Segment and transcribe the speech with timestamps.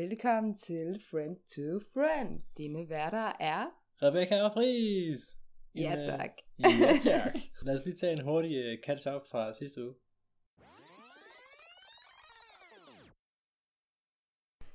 [0.00, 2.40] Velkommen til Friend to Friend.
[2.56, 3.66] Dine værter er...
[4.02, 5.38] Rebecca og Friis.
[5.74, 6.30] Ja tak.
[6.58, 7.34] Ja tak.
[7.62, 9.94] Lad os lige tage en hurtig uh, catch-up fra sidste uge.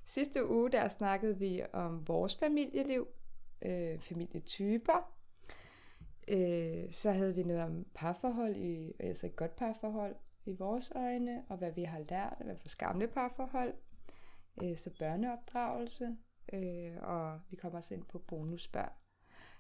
[0.05, 3.07] Sidste uge der snakkede vi om vores familieliv,
[3.61, 5.15] øh, familietyper.
[6.27, 10.15] Øh, så havde vi noget om parforhold, i, altså et godt parforhold
[10.45, 13.73] i vores øjne, og hvad vi har lært af vores gamle parforhold.
[14.63, 16.17] Øh, så børneopdragelse,
[16.53, 18.91] øh, og vi kommer også ind på bonusbørn.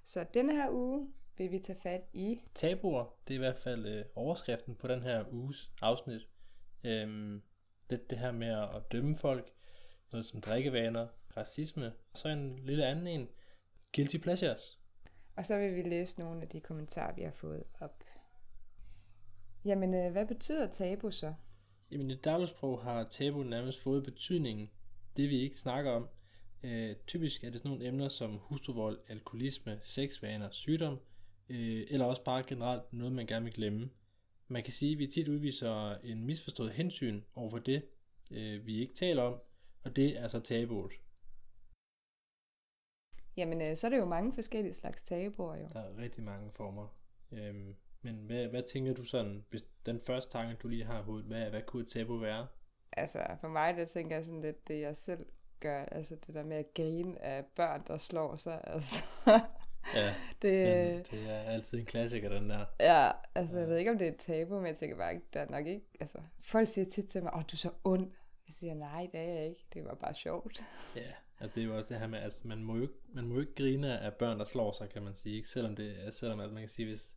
[0.03, 3.99] Så denne her uge vil vi tage fat i Tabuer, det er i hvert fald
[3.99, 6.27] uh, overskriften på den her uges afsnit.
[6.83, 7.41] Øhm,
[7.89, 9.51] lidt det her med at dømme folk,
[10.11, 11.07] noget som drikkevaner,
[11.37, 13.29] racisme, og så en lille anden en,
[13.95, 14.79] guilty pleasures.
[15.35, 18.03] Og så vil vi læse nogle af de kommentarer, vi har fået op.
[19.65, 21.33] Jamen, øh, hvad betyder tabu så?
[21.91, 24.71] Jamen i dagligsprog har tabu nærmest fået betydningen,
[25.17, 26.07] det vi ikke snakker om.
[26.63, 30.99] Øh, typisk er det sådan nogle emner som hustruvold, alkoholisme, sexvaner, sygdom,
[31.49, 33.89] øh, eller også bare generelt noget, man gerne vil glemme.
[34.47, 37.85] Man kan sige, at vi tit udviser en misforstået hensyn over for det,
[38.31, 39.39] øh, vi ikke taler om,
[39.83, 40.91] og det er så tabuet.
[43.37, 45.67] Jamen, øh, så er det jo mange forskellige slags tabuer jo.
[45.73, 46.87] Der er rigtig mange former.
[47.31, 51.03] Øhm, men hvad, hvad tænker du sådan, hvis den første tanke, du lige har i
[51.03, 52.47] hovedet, hvad, hvad kunne et tabu være?
[52.97, 55.25] Altså, for mig, der tænker jeg sådan lidt, det jeg selv
[55.59, 59.03] gør, altså det der med at grine af børn, der slår sig, altså.
[59.95, 62.65] Ja, det, den, det er altid en klassiker, den der.
[62.79, 65.41] ja, altså jeg ved ikke, om det er et tabu, men jeg tænker bare, der
[65.41, 68.11] er nok ikke, altså, folk siger tit til mig, åh, du er så ond.
[68.47, 70.63] Jeg siger, nej, det er jeg ikke, det var bare sjovt.
[70.95, 72.93] Ja, altså det er jo også det her med, at altså, man må jo ikke,
[73.13, 75.35] man må jo ikke grine af børn, der slår sig, kan man sige.
[75.35, 75.47] Ikke?
[75.47, 77.14] Selvom, det, selvom altså, man kan sige, hvis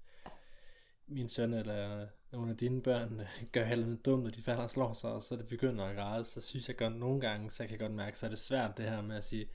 [1.09, 4.63] min søn eller nogle af dine børn øh, gør heller noget dumt, og de falder
[4.63, 7.51] og slår sig, og så det begynder at græde, så synes jeg godt nogle gange,
[7.51, 9.49] så jeg kan godt mærke, så er det svært det her med at sige,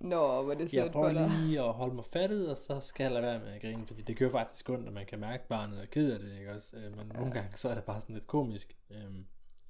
[0.00, 1.30] Nå, hvor det jeg sødt for prøver dig.
[1.30, 4.02] lige at holde mig fattet, og så skal jeg lade være med at grine, fordi
[4.02, 6.52] det gør faktisk ondt, og man kan mærke, at barnet er ked af det, ikke
[6.52, 6.76] også?
[6.76, 8.76] Øh, Men nogle gange, så er det bare sådan lidt komisk.
[8.90, 9.26] Øhm,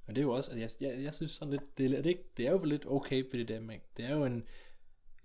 [0.07, 2.05] Og det er jo også, at jeg, jeg, jeg synes sådan lidt, det er, det,
[2.09, 4.43] ikke, det er jo lidt okay, fordi det er, man, det er jo en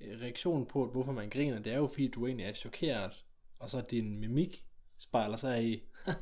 [0.01, 3.25] øh, reaktion på, hvorfor man griner, det er jo fordi, du egentlig er chokeret,
[3.59, 4.65] og så din mimik
[5.01, 5.83] spejler sig i.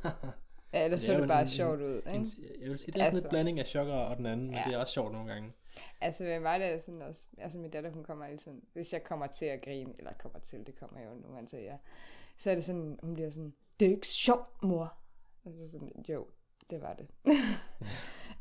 [0.73, 2.59] Ja, ellers Så så det jo det en- bare en- sjovt ud, En, ikke?
[2.61, 3.19] jeg vil sige, det er sådan Altså.
[3.21, 4.63] lidt blanding af chokker og den anden, men Ja.
[4.67, 5.53] det er også sjovt nogle gange.
[6.01, 8.93] Altså, ved mig der er sådan også, altså min datter, hun kommer hele tiden, hvis
[8.93, 11.77] jeg kommer til at grine, eller kommer til, det kommer jo nogle gange til, ja,
[12.37, 14.93] så er det sådan, hun bliver sådan, det er ikke sjovt, mor.
[15.45, 16.27] Og så sådan, jo,
[16.69, 17.07] det var det.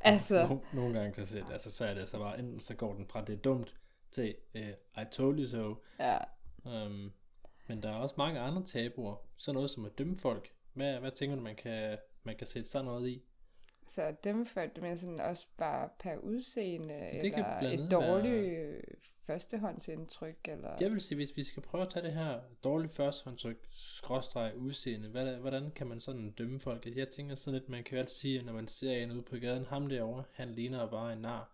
[0.00, 2.94] altså, Nogle, nogle gange så, så, altså, så er det så bare, enten så går
[2.94, 3.74] den fra det er dumt
[4.10, 5.74] til uh, I told you so.
[5.98, 6.18] ja,
[6.64, 7.12] Um,
[7.68, 9.16] men der er også mange andre tabuer.
[9.36, 10.50] Sådan noget som at dømme folk.
[10.72, 13.22] Hvad, hvad tænker du, man kan, man kan sætte sådan noget i?
[13.88, 18.80] så dem folk, det mener sådan også bare per udseende, Det eller et dårligt være...
[19.26, 20.76] førstehåndsindtryk, eller...
[20.80, 25.08] Jeg vil sige, hvis vi skal prøve at tage det her dårlige førstehåndtryk, skråstreg udseende,
[25.08, 26.86] hvad, hvordan kan man sådan dømme folk?
[26.86, 29.22] Altså, Jeg tænker sådan lidt, man kan jo altid sige, når man ser en ude
[29.22, 31.52] på gaden, ham derovre, han ligner bare en nar,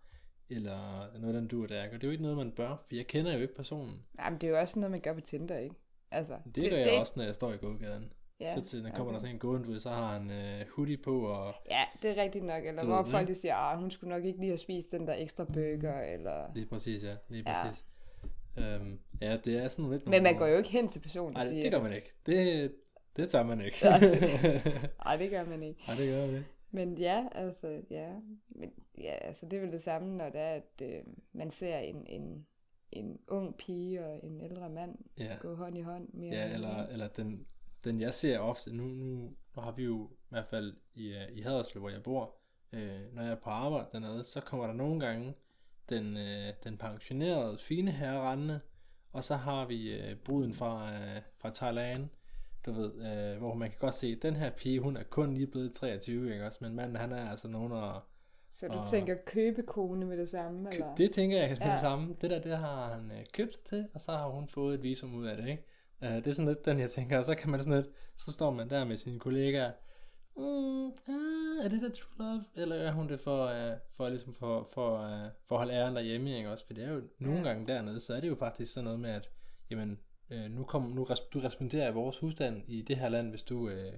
[0.49, 1.81] eller noget, den du der.
[1.81, 4.05] Og det er jo ikke noget, man bør, for jeg kender jo ikke personen.
[4.19, 5.75] Jamen, det er jo også noget, man gør på Tinder, ikke?
[6.11, 6.99] Altså, Det, det gør jeg det...
[6.99, 8.13] også, når jeg står i gågaden.
[8.39, 10.97] Ja, så til, når kommer der sådan en gående ud, så har han øh, hoodie
[10.97, 12.65] på, og Ja, det er rigtigt nok.
[12.65, 15.13] Eller hvor folk de siger, at hun skulle nok ikke lige have spist den der
[15.13, 16.51] ekstra burger, eller...
[16.55, 17.85] lige præcis, ja, lige præcis.
[18.57, 18.75] Ja.
[18.75, 20.07] Øhm, ja, det er sådan lidt...
[20.07, 21.55] Men man går jo ikke hen til personen og Nej, siger...
[21.55, 22.13] det, det gør man ikke.
[22.25, 22.71] Det,
[23.15, 23.77] det tager man ikke.
[25.05, 25.81] Nej, det gør man ikke.
[25.87, 26.49] Nej, det gør man ikke.
[26.71, 28.09] Men ja, altså, ja.
[28.49, 31.77] Men, ja, altså, det er vel det samme, når det er, at øh, man ser
[31.77, 32.45] en, en,
[32.95, 35.37] en ung pige og en ældre mand Ja.
[35.41, 36.09] gå hånd i hånd.
[36.13, 37.47] Mere Ja, eller eller, eller den,
[37.85, 41.37] den jeg ser ofte, nu, nu, nu har vi jo i hvert fald i, øh,
[41.37, 42.35] i Haderslev, hvor jeg bor,
[42.73, 45.33] øh, når jeg er på arbejde dernede, så kommer der nogle gange
[45.89, 48.59] den, øh, den pensionerede fine herre rendende,
[49.11, 52.09] og så har vi øh, bruden fra, øh, fra Thailand,
[52.65, 55.33] du ved, øh, hvor man kan godt se, at den her pige, hun er kun
[55.33, 56.59] lige blevet 23, ikke også?
[56.61, 58.01] Men manden, han er altså nogen og,
[58.59, 60.95] Så du og- tænker købekone med det samme, Kø- eller?
[60.95, 61.71] Det tænker jeg er Ja.
[61.71, 62.15] det samme.
[62.21, 64.83] Det der, det har han øh, købt sig til, og så har hun fået et
[64.83, 65.63] visum ud af det, ikke?
[66.01, 68.31] Uh, det er sådan lidt den, jeg tænker, og så kan man sådan lidt, så
[68.31, 69.71] står man der med sine kollegaer,
[70.37, 74.33] mm, ah, er det der true love, eller er hun det for, uh, for, ligesom
[74.33, 76.65] for, for, uh, for at holde æren derhjemme, ikke også?
[76.65, 79.09] For det er jo nogle gange dernede, så er det jo faktisk sådan noget med,
[79.09, 79.29] at
[79.69, 79.99] jamen,
[80.29, 83.43] øh, nu, kom, nu res- du responderer i vores husstand i det her land, hvis
[83.43, 83.93] du øh,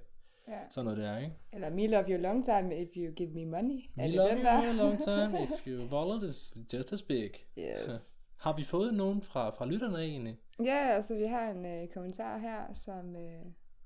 [0.48, 0.60] Ja.
[0.70, 1.34] sådan noget der, ikke?
[1.54, 3.80] Eller me love you long time if you give me money.
[3.98, 4.74] Er We det love den you der?
[4.74, 7.32] long time, if your wallet is just as big.
[7.58, 8.14] Yes.
[8.44, 10.38] Har vi fået nogen fra, fra lytterne egentlig?
[10.64, 13.42] Ja, altså vi har en øh, kommentar her, som øh,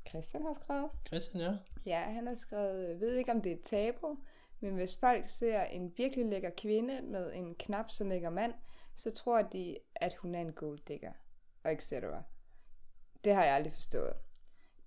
[0.10, 0.90] Christian har skrevet.
[1.08, 1.54] Christian, ja.
[1.86, 4.18] Ja, han har skrevet, "Jeg ved ikke om det er et tabu,
[4.60, 8.54] men hvis folk ser en virkelig lækker kvinde med en knap så lækker mand,
[8.96, 11.12] så tror de, at hun er en golddigger,
[11.63, 11.94] og etc.
[13.24, 14.13] Det har jeg aldrig forstået.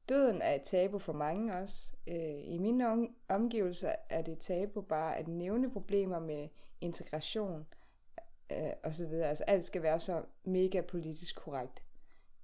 [0.09, 1.93] Døden er et tabu for mange også.
[2.09, 6.49] Øh, I mine om- omgivelser er det tabu bare at nævne problemer med
[6.81, 7.67] integration
[8.53, 9.29] øh, og så videre.
[9.29, 11.83] Altså alt skal være så mega politisk korrekt.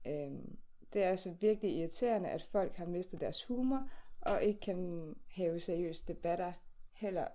[0.06, 0.30] Øh,
[0.92, 3.88] det er altså virkelig irriterende, at folk har mistet deres humor
[4.20, 6.52] og ikke kan have seriøse debatter,
[6.92, 7.26] heller,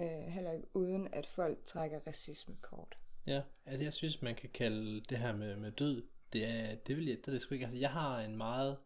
[0.00, 2.98] øh, heller ikke uden at folk trækker racismekort.
[3.26, 6.96] Ja, altså jeg synes, man kan kalde det her med, med død, det er, det
[6.96, 7.64] vil jeg, det er det sgu ikke.
[7.64, 8.76] Altså jeg har en meget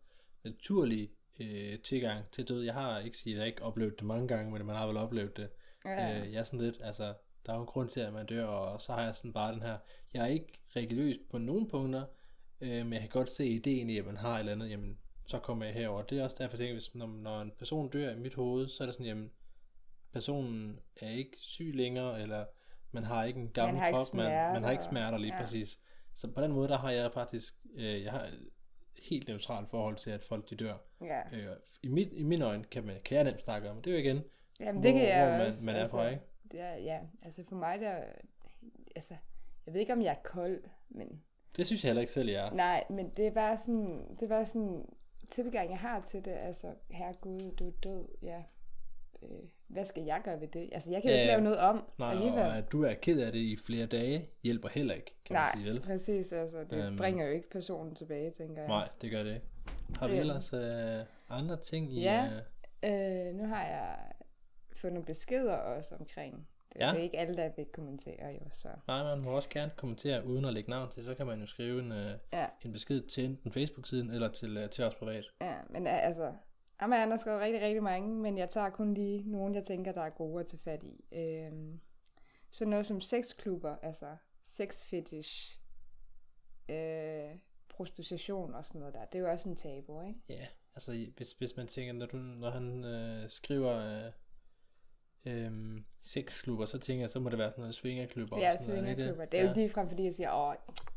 [0.45, 1.11] naturlig
[1.41, 2.63] øh, tilgang til død.
[2.63, 5.37] Jeg har ikke sige, jeg ikke oplevet det mange gange, men man har vel oplevet
[5.37, 5.49] det.
[5.85, 6.21] Ja.
[6.21, 7.15] Øh, jeg er sådan lidt, altså,
[7.47, 9.53] der er jo en grund til, at man dør, og så har jeg sådan bare
[9.53, 9.79] den her,
[10.15, 12.05] jeg er ikke religiøs på nogle punkter,
[12.61, 14.99] øh, men jeg kan godt se ideen i, at man har et eller andet, jamen,
[15.27, 16.03] så kommer jeg herover.
[16.03, 18.69] Det er også derfor, jeg tænker, hvis, når, når en person dør i mit hoved,
[18.69, 19.31] så er det sådan, jamen,
[20.13, 22.45] personen er ikke syg længere, eller
[22.91, 25.41] man har ikke en gammel har ikke krop, man, man har ikke smerter, lige ja.
[25.41, 25.79] præcis.
[26.15, 28.31] Så på den måde, der har jeg faktisk, øh, jeg har
[29.11, 30.75] helt neutralt forhold til, at folk de dør.
[31.01, 31.21] ja.
[31.33, 33.95] Øh, i, mit, I mine øjne kan, man, kan jeg nemt snakke om, det er
[33.95, 34.23] jo igen,
[34.61, 35.67] Jamen, hvor, det kan jeg hvor man, også.
[35.67, 36.23] man er altså, på, ikke?
[36.53, 38.05] Det er, ja, altså for mig der,
[38.97, 39.15] altså,
[39.67, 41.23] jeg ved ikke om jeg er kold, men
[41.57, 42.51] Det synes jeg heller ikke selv, jeg er.
[42.55, 44.87] nej, men det er bare sådan, det er bare sådan
[45.31, 48.43] tilgang, jeg har til det, altså, herregud, du er død, ja,
[49.31, 49.39] øh,
[49.69, 50.69] hvad skal jeg gøre ved det?
[50.73, 52.39] Altså, jeg kan jo Ja, ikke lave noget om Nej, alligevel.
[52.39, 55.43] og at du er ked af det i flere dage, hjælper heller ikke, kan Nej,
[55.55, 55.81] man sige, vel?
[55.81, 56.97] præcis, altså, det Øhm.
[56.97, 58.69] bringer jo ikke personen tilbage, tænker jeg.
[58.69, 59.47] Nej, det gør det ikke.
[59.99, 60.21] Har vi Øhm.
[60.21, 62.01] ellers øh, andre ting i...
[62.03, 62.25] Ja.
[62.27, 62.41] Øh,
[62.87, 63.97] Øh, nu har jeg
[64.77, 66.91] fået nogle beskeder også omkring, det, Ja.
[66.91, 70.27] det er ikke alle, der vil kommentere jo, så nej, man må også gerne kommentere
[70.27, 72.47] uden at lægge navn til, så kan man jo skrive en, øh, ja.
[72.65, 75.25] en besked til enten Facebook-siden eller til, øh, til os privat.
[75.41, 76.33] Ja, men altså,
[76.79, 79.93] Amma han har skrevet rigtig, rigtig mange, men jeg tager kun lige nogle, jeg tænker,
[79.93, 81.05] der er gode at tage fat i.
[81.13, 81.81] Øhm,
[82.51, 85.59] så noget som sexklubber, altså sex fetish,
[86.69, 87.31] øh,
[87.69, 90.21] prostitution og sådan noget der, det er jo også en tabu, ikke?
[90.29, 94.05] Ja, altså hvis, hvis man tænker, når, du, når han øh, skriver
[95.27, 98.39] øh, øh, sexklubber, så tænker jeg, så må det være sådan noget svingerklubber.
[98.39, 99.25] Ja, sådan er svingerklubber.
[99.25, 100.55] det er jo ikke ligefrem, fordi jeg siger, åh,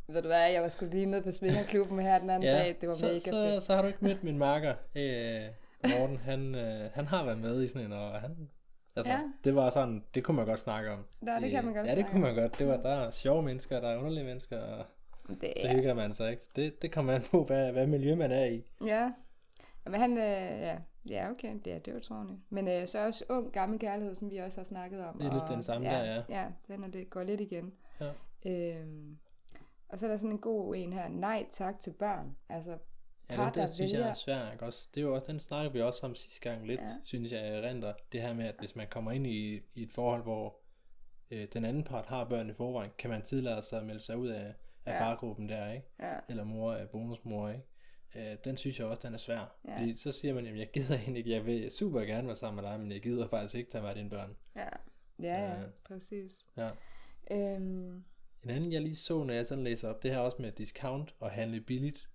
[0.07, 2.77] ved du hvad, jeg var sgu lige nede på svingerklubben her den anden Ja, dag,
[2.81, 3.63] det var så, mega så, fedt.
[3.63, 5.47] så har du ikke mødt min marker, øh,
[5.83, 8.49] Morten, han, øh, han har været med i sådan en, og han,
[8.95, 9.17] altså, Ja.
[9.17, 9.23] ja.
[9.43, 11.05] det var sådan, det kunne man godt snakke om.
[11.21, 12.59] Nå, det kan man godt Ja, det kunne man godt.
[12.59, 14.85] Det var, der er sjove mennesker, der er underlige mennesker, og
[15.29, 16.43] Det så er, hygger man sig, ikke?
[16.55, 18.63] Det, det kommer an på, hvad, hvad miljø man er i.
[18.85, 19.11] ja.
[19.85, 20.23] Men han, øh,
[20.61, 20.77] ja,
[21.09, 22.39] ja, okay, det er, det er utroligt.
[22.49, 25.17] Men øh, så også ung, gammel kærlighed, som vi også har snakket om.
[25.17, 26.23] Det er lidt den samme ja, der, ja.
[26.41, 27.73] Ja, den er det går lidt igen.
[28.01, 28.11] Ja.
[28.45, 29.17] Øhm,
[29.89, 32.35] og så er der sådan en god en her, nej tak til børn.
[32.49, 32.77] Altså,
[33.29, 34.89] Ja, den, den synes jeg er svær, ikke også?
[34.95, 36.95] Det er jo også, den snakker vi også om sidste gang lidt, Ja.
[37.03, 37.93] synes jeg, jeg renter.
[38.11, 40.55] Det her med, at hvis man kommer ind i, i et forhold, hvor
[41.31, 44.17] øh, den anden part har børn i forvejen, kan man tillade sig at melde sig
[44.17, 44.53] ud af,
[44.85, 45.01] af Ja.
[45.01, 45.87] fargruppen der, ikke?
[45.99, 47.63] ja, Eller mor, øh, bonusmor, ikke?
[48.31, 49.55] Øh, den synes jeg også, den er svær.
[49.67, 49.79] Ja.
[49.79, 52.63] Fordi så siger man, jamen jeg gider egentlig ikke, jeg vil super gerne være sammen
[52.63, 54.35] med dig, men jeg gider faktisk ikke tage mig af dine børn.
[54.55, 54.67] ja,
[55.21, 55.65] ja, ja, Øh.
[55.83, 56.45] præcis.
[56.57, 56.69] Ja.
[57.31, 58.03] Øhm,
[58.43, 61.15] En anden, jeg lige så, når jeg sådan læser op, det her også med discount
[61.19, 62.09] og handle billigt.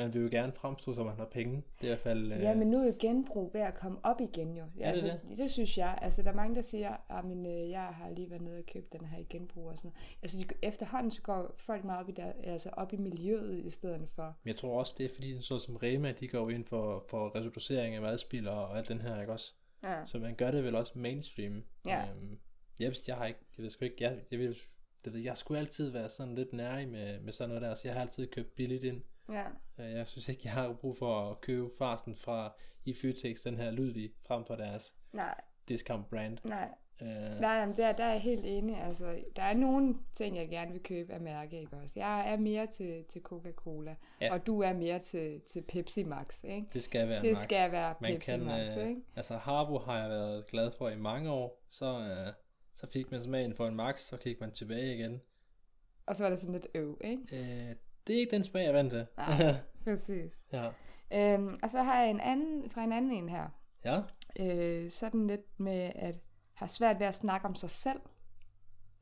[0.00, 1.56] Man vil jo gerne fremstå, som man har penge.
[1.56, 2.32] Det er i hvert fald...
[2.32, 4.64] Øh, Ja, men nu er jo genbrug ved at komme op igen jo.
[4.78, 5.20] det altså, det?
[5.28, 5.38] det?
[5.38, 5.98] det synes jeg.
[6.02, 8.64] Altså, der er mange, der siger, at men, øh, jeg har lige været nede og
[8.72, 10.16] købt den her i genbrug og sådan noget.
[10.22, 13.70] Altså, de, efterhånden så går folk meget op i, der, altså, op i miljøet i
[13.70, 14.22] stedet for.
[14.22, 17.36] Men jeg tror også, det er fordi, så som Rema, de går ind for, for
[17.36, 19.54] reducering af madspil og, og alt den her, ikke også?
[19.82, 20.06] Ja.
[20.06, 21.64] Så man gør det vel også mainstream.
[21.86, 22.02] Ja.
[22.02, 22.38] Øhm,
[22.80, 24.56] jeg, jeg har ikke, jeg ved sgu ikke, jeg, jeg vil,
[25.04, 27.88] det ved, jeg skulle altid være sådan lidt nærig med, med sådan noget der, så
[27.88, 29.02] jeg har altid købt billigt ind.
[29.28, 29.44] Ja.
[29.78, 32.52] Øh, Jeg synes ikke, jeg har brug for at købe farsen fra
[32.84, 36.38] i Føtex, den her Ludvig, frem for deres Nej, discount brand.
[36.44, 36.68] nej.
[37.02, 38.82] Øh, Nej, jamen, der, der er jeg helt enig.
[38.82, 41.92] Altså, der er nogle ting, jeg gerne vil købe af mærke, ikke også?
[42.00, 43.90] Jeg er mere til, til Coca-Cola,
[44.20, 44.26] ja.
[44.26, 44.32] Ja.
[44.32, 46.66] og du er mere til, til Pepsi Max, ikke?
[46.72, 47.42] det skal være Det max.
[47.42, 49.00] skal være Man Pepsi kan, Max, øh, ikke?
[49.16, 52.32] Altså Harbo har jeg været glad for i mange år, så, øh,
[52.80, 55.20] så fik man smagen for en max, så gik man tilbage igen.
[56.06, 57.22] Og så var det sådan lidt øv, ikke?
[57.32, 57.74] Øh,
[58.06, 59.06] det er ikke den smag, jeg er vant til.
[59.16, 59.54] Nej.
[59.84, 60.46] Præcis.
[60.52, 60.70] ja.
[61.12, 63.48] Øhm, og så har jeg en anden, fra en anden en her.
[63.84, 64.02] Ja,
[64.40, 66.14] Øh, sådan lidt med at
[66.52, 68.00] have svært ved at snakke om sig selv.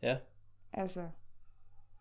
[0.03, 0.19] ja.
[0.73, 1.09] Altså,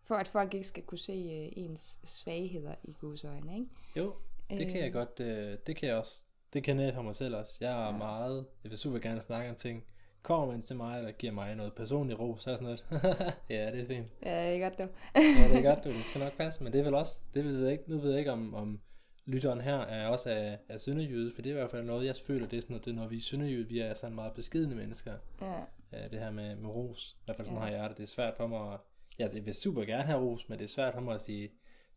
[0.02, 3.66] for at folk ikke skal kunne se øh, ens svagheder i godsøjne, ikke?
[3.96, 4.14] Jo,
[4.50, 4.92] det kan jeg Øh.
[4.92, 6.24] godt, øh, det kan jeg også.
[6.52, 7.56] Det kan jeg for mig selv også.
[7.60, 7.96] Jeg er ja.
[7.98, 9.84] meget, jeg vil super gerne snakke om ting.
[10.22, 12.84] Kommer man til mig, eller giver mig noget personlig ro, så er sådan noget,
[13.50, 14.12] ja, det er fint.
[14.22, 14.88] Ja, ikke godt dog.
[15.14, 15.88] Ja, det er godt, du.
[15.88, 18.10] Det skal nok passe, men det er vel også, det ved jeg ikke, nu ved
[18.10, 18.80] jeg ikke, om, om
[19.26, 22.14] lytteren her er også af, af sønderjyde, for det er i hvert fald noget, jeg
[22.26, 24.32] føler, det er sådan noget, det er, når vi er sønderjyde, vi er sådan meget
[24.32, 25.12] beskidende mennesker.
[25.42, 25.54] Ja,
[25.92, 27.66] Ja, det her med, med ros, i hvert fald sådan Ja.
[27.66, 27.72] ja.
[27.76, 27.96] har jeg det.
[27.98, 28.80] Det er svært for mig, at-
[29.18, 31.48] jeg, jeg vil super gerne have ros, men det er svært for mig at sige,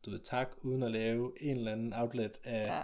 [0.05, 2.83] du ved, tak, uden at lave en eller anden outlet af Ja.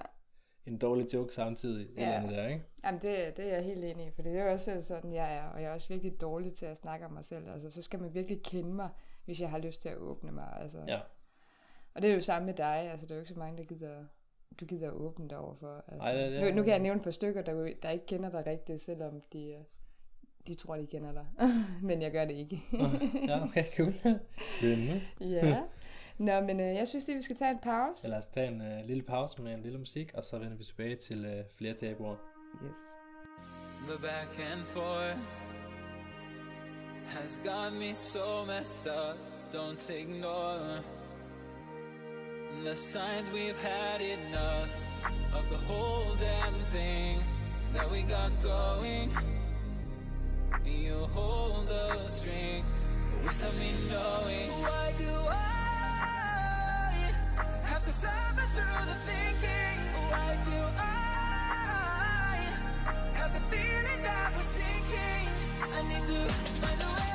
[0.68, 1.88] En dårlig joke samtidig.
[1.98, 2.02] Ja.
[2.02, 2.64] Eller andet der, ikke?
[2.86, 5.14] Jamen, det, det er jeg helt enig i, for det er jo også selv sådan,
[5.14, 7.50] jeg er, og jeg er også virkelig dårlig til at snakke om mig selv.
[7.52, 8.90] Altså, så skal man virkelig kende mig,
[9.26, 10.48] hvis jeg har lyst til at åbne mig.
[10.62, 10.78] Altså.
[10.88, 11.00] Ja.
[11.96, 13.64] Og det er jo samme med dig, altså, der er jo ikke så mange, der
[13.64, 13.96] gider,
[14.60, 15.84] du gider åbne dig overfor.
[15.88, 16.10] Altså.
[16.10, 18.30] Ej, det- det- nu, nu kan jeg nævne et par stykker, der, der ikke kender
[18.30, 19.56] dig rigtigt, selvom de,
[20.48, 21.26] de tror, de kender dig.
[21.88, 22.64] Men jeg gør det ikke.
[23.28, 23.94] Ja, okay, cool.
[24.58, 25.02] Spændende.
[25.20, 25.62] ja.
[26.18, 28.02] Nå, men øh, jeg synes lige, vi skal tage en pause.
[28.02, 30.58] Så lad os tage en uh, lille pause med en lille musik, og så vender
[30.58, 32.16] vi tilbage til uh, flere tabuer.
[32.64, 32.72] Yes.
[33.90, 35.18] The back and forth
[37.06, 39.18] has got me so messed up.
[39.54, 40.82] Don't ignore
[42.66, 44.72] the signs we've had enough
[45.38, 47.24] of the whole damn thing
[47.74, 49.10] that we got going.
[50.66, 54.50] You hold the strings without me knowing.
[54.64, 55.57] Why do I
[57.68, 59.80] have to suffer through the thinking?
[60.10, 62.48] Why do I
[63.14, 65.28] have the feeling that we're sinking?
[65.76, 67.07] I need to find a way.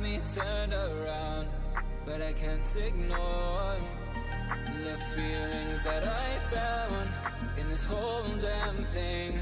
[0.00, 1.48] Me turned around,
[2.04, 3.76] but I can't ignore
[4.84, 7.08] the feelings that I found
[7.58, 9.38] in this whole damn thing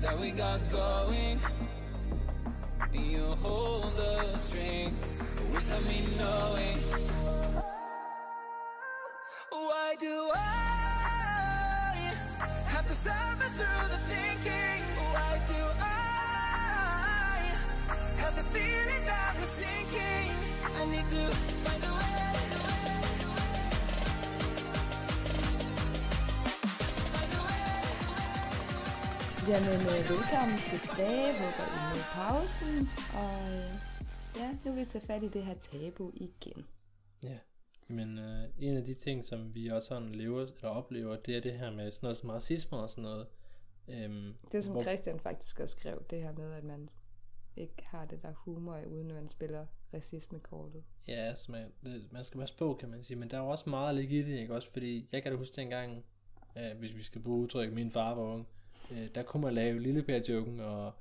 [0.00, 1.40] that we got going.
[2.92, 6.78] You hold the strings without me knowing.
[9.50, 12.12] Why do I
[12.66, 14.82] have to suffer through the thinking?
[15.12, 15.83] Why do I
[18.54, 20.28] feeling that we're sinking?
[20.80, 21.22] I need to
[21.64, 22.34] find a way.
[27.14, 27.64] Find a way.
[29.50, 31.28] Jamen, øh, velkommen tilbage.
[31.40, 32.76] Håber I med pausen.
[33.20, 33.72] Og øh,
[34.40, 36.66] ja, nu vil vi tage fat i det her tabu igen.
[37.22, 37.38] Ja.
[37.88, 41.40] Men øh, en af de ting, som vi også sådan lever, eller oplever, det er
[41.40, 43.26] det her med sådan noget som racisme og sådan noget.
[43.88, 46.88] Øhm, Det er som hvor- Christian faktisk også skrev, det her med, at man
[47.56, 50.84] ikke har det der humor, uden at man spiller racismekortet.
[51.08, 53.48] Ja, altså man, det, man skal passe på, kan man sige, men der er jo
[53.48, 54.70] også meget at ligge i det, ikke også?
[54.70, 56.04] Fordi jeg kan da huske dengang,
[56.56, 58.46] øh, hvis vi skal bruge udtryk, min far var ung,
[58.92, 60.92] øh, der kunne man lave lillepær-joken og,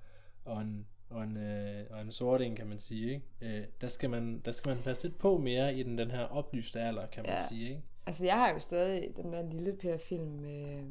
[0.45, 3.57] og en, og en, øh, og en sort en, kan man sige, ikke?
[3.59, 6.23] Øh, der, skal man, der skal man passe lidt på mere i den, den her
[6.25, 7.47] oplyste alder, kan man Ja.
[7.49, 7.81] sige, ikke?
[8.05, 10.83] Altså, jeg har jo stadig den der lille Per-film med øh,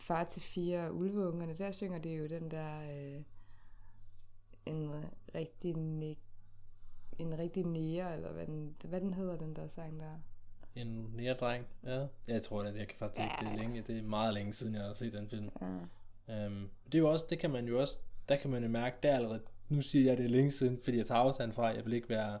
[0.00, 1.54] Far til fire ulveungerne.
[1.54, 3.22] Der synger det jo den der øh,
[4.68, 4.90] en
[5.34, 6.24] rigtig ne-
[7.18, 10.20] en rigtig nære, eller hvad den, hvad den hedder, den der sang der.
[10.74, 12.06] En nærdreng, ja.
[12.28, 14.74] Jeg tror det, jeg kan faktisk ikke, det er længe, det er meget længe siden,
[14.74, 15.50] jeg har set den film.
[15.60, 16.46] Ja.
[16.46, 17.98] Um, det er jo også, det kan man jo også,
[18.28, 20.96] der kan man jo mærke, der allerede, nu siger jeg det er længe siden, fordi
[20.96, 22.38] jeg tager afstand fra, jeg vil ikke være,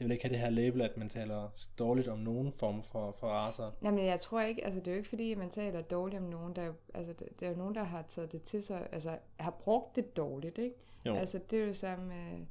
[0.00, 3.12] jeg vil ikke have det her label, at man taler dårligt om nogen form for,
[3.12, 3.70] for racer.
[3.82, 6.56] Jamen, jeg tror ikke, altså det er jo ikke fordi, man taler dårligt om nogen,
[6.56, 9.18] der, er altså det, det er jo nogen, der har taget det til sig, altså
[9.36, 10.76] har brugt det dårligt, ikke?
[11.06, 11.14] Jo.
[11.16, 12.46] Altså det er jo samme med,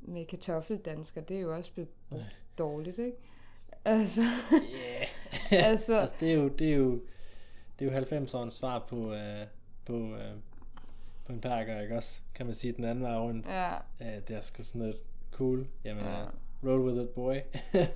[0.00, 3.16] med kartoffeldansker, det er jo også blevet brugt dårligt, ikke?
[3.84, 4.20] Altså,
[4.52, 5.06] Yeah.
[5.70, 7.00] Altså- altså det er jo, det er jo,
[7.78, 9.16] det er jo 90'ernes svar på, uh,
[9.84, 10.18] på, uh,
[11.26, 12.20] på en perker, ikke også?
[12.34, 13.46] Kan man sige den anden vej rundt.
[13.46, 14.96] ja, Uh, det er sgu sådan noget
[15.32, 15.66] cool.
[15.84, 16.22] Jamen, Ja.
[16.24, 16.28] uh,
[16.68, 17.34] roll with it, boy.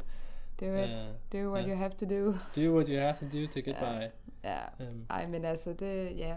[0.63, 1.07] Ja.
[1.33, 1.71] det er jo what ja.
[1.71, 2.33] you have to do.
[2.57, 4.11] do what you have to do to get by.
[4.45, 6.35] Ja, Um, ej, men altså, det, ja.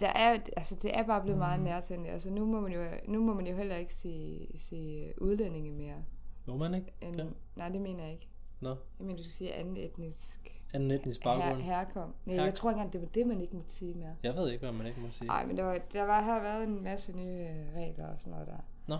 [0.00, 2.12] Der er, altså, det er bare blevet meget nærtændigt.
[2.12, 6.04] Altså, nu må man jo, nu må man jo heller ikke sige, sige udlændinge mere.
[6.46, 6.92] må man ikke?
[7.00, 7.24] End, Ja.
[7.56, 8.28] Nej, det mener jeg ikke.
[8.60, 11.62] Nå, Jeg mener, du skal sige anden etnisk anden etnisk her, baggrund.
[11.62, 12.14] herkom.
[12.26, 14.16] Nej, Her- jeg tror ikke engang, det var det, man ikke måtte sige mere.
[14.22, 15.28] Jeg ved ikke, hvad man ikke må sige.
[15.28, 18.30] Nej, men der, var, der var, har været en masse nye øh, regler og sådan
[18.30, 18.58] noget der.
[18.88, 18.98] Nå.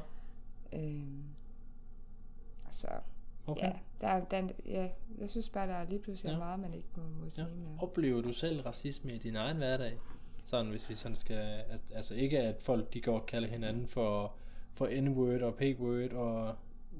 [0.72, 1.24] Øhm,
[2.70, 2.88] så
[3.46, 3.66] Okay.
[3.66, 6.32] ja, der, er- der, er- ja, jeg synes bare, der er lige pludselig Ja.
[6.34, 6.38] ja.
[6.38, 7.28] meget, man ikke må, må Ja.
[7.30, 7.78] sige mere.
[7.80, 9.98] Oplever du selv racisme i din egen hverdag?
[10.44, 11.64] Sådan, hvis vi sådan skal...
[11.68, 14.34] At, altså ikke, at folk de går og kalder hinanden for,
[14.72, 16.56] for N-word og pig-word og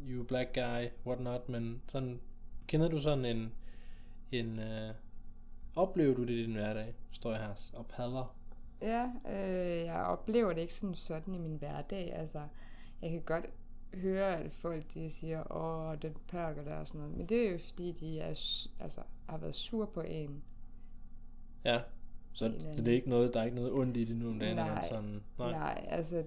[0.09, 2.21] you black guy, what not, men sådan...
[2.67, 3.53] Kender du sådan en...
[4.33, 4.95] en uh,
[5.77, 6.95] oplever du det i din hverdag?
[7.11, 8.37] Står jeg her og padler?
[8.83, 12.13] Ja, øh, jeg oplever det ikke som sådan i min hverdag.
[12.15, 12.43] Altså,
[13.03, 13.47] jeg kan godt
[13.95, 17.17] høre, at folk de siger, åh, den perker der og sådan noget.
[17.17, 18.29] Men det er jo fordi, de er,
[18.81, 20.43] altså, har været sur på en.
[21.65, 21.81] Ja.
[22.35, 22.85] Så, En så anden.
[22.85, 24.75] det er ikke noget, der er ikke noget ondt i det nu om dagen, eller
[24.75, 24.85] Nej.
[24.88, 25.23] sådan...
[25.38, 26.25] Nej, Nej altså,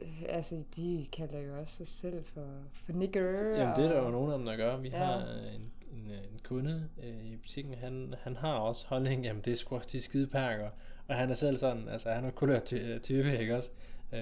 [0.00, 3.22] øh, altså, de kalder jo også sig selv for, for nigger.
[3.58, 4.76] Jamen det er der jo og- nogen af dem, der gør.
[4.76, 4.96] Vi Ja.
[4.96, 9.24] har øh, en, en, øh, en kunde øh, i butikken, han, han har også holdning,
[9.24, 10.70] jamen det er sgu også de skide perker.
[11.08, 12.58] Og han er selv sådan, altså han er kulør
[13.02, 13.70] type, ikke også?
[14.12, 14.20] Øh,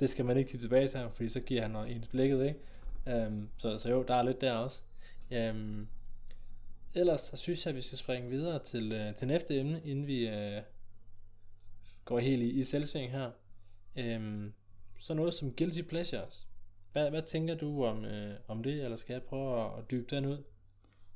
[0.00, 2.44] det skal man ikke give tilbage til ham, fordi så giver han noget ens blikket,
[2.46, 3.26] ikke?
[3.26, 4.82] Um, så, så jo, der er lidt der også.
[5.50, 5.88] Um,
[6.94, 10.06] ellers så synes jeg, at vi skal springe videre til, øh, til næste emne, inden
[10.06, 10.62] vi øh,
[12.04, 13.30] går helt i, i selvsving her.
[14.16, 14.52] Um,
[14.98, 16.48] så noget som guilty pleasures.
[16.92, 20.16] Hvad, hvad tænker du om, øh, om det, eller skal jeg prøve at, at dybe
[20.16, 20.44] den ud?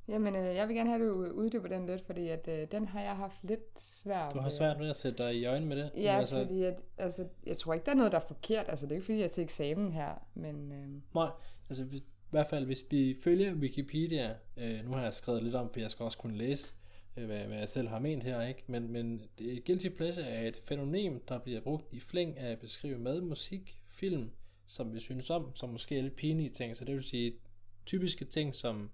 [0.09, 2.87] Jamen, øh, jeg vil gerne have, at du uddyber den lidt, fordi at, øh, den
[2.87, 5.76] har jeg haft lidt svært Du har svært ved at sætte dig i øjnene med
[5.76, 5.90] det?
[5.97, 8.66] Ja, altså, fordi at, altså, jeg tror ikke, der er noget, der er forkert.
[8.68, 10.73] Altså, det er ikke, fordi jeg er til eksamen her, men...
[10.73, 11.30] Øh, Nej,
[11.68, 15.73] altså i hvert fald hvis vi følger Wikipedia, øh, nu har jeg skrevet lidt om,
[15.73, 16.75] for jeg skal også kunne læse,
[17.16, 18.64] øh, hvad, hvad jeg selv har ment her, ikke?
[18.66, 22.59] Men, men det, guilty pleasure er et fænomen, der bliver brugt i flæng af at
[22.59, 24.30] beskrive mad, musik, film,
[24.66, 26.76] som vi synes om, som måske er lidt pinlige ting.
[26.76, 27.33] Så det vil sige
[27.87, 28.90] typiske ting, som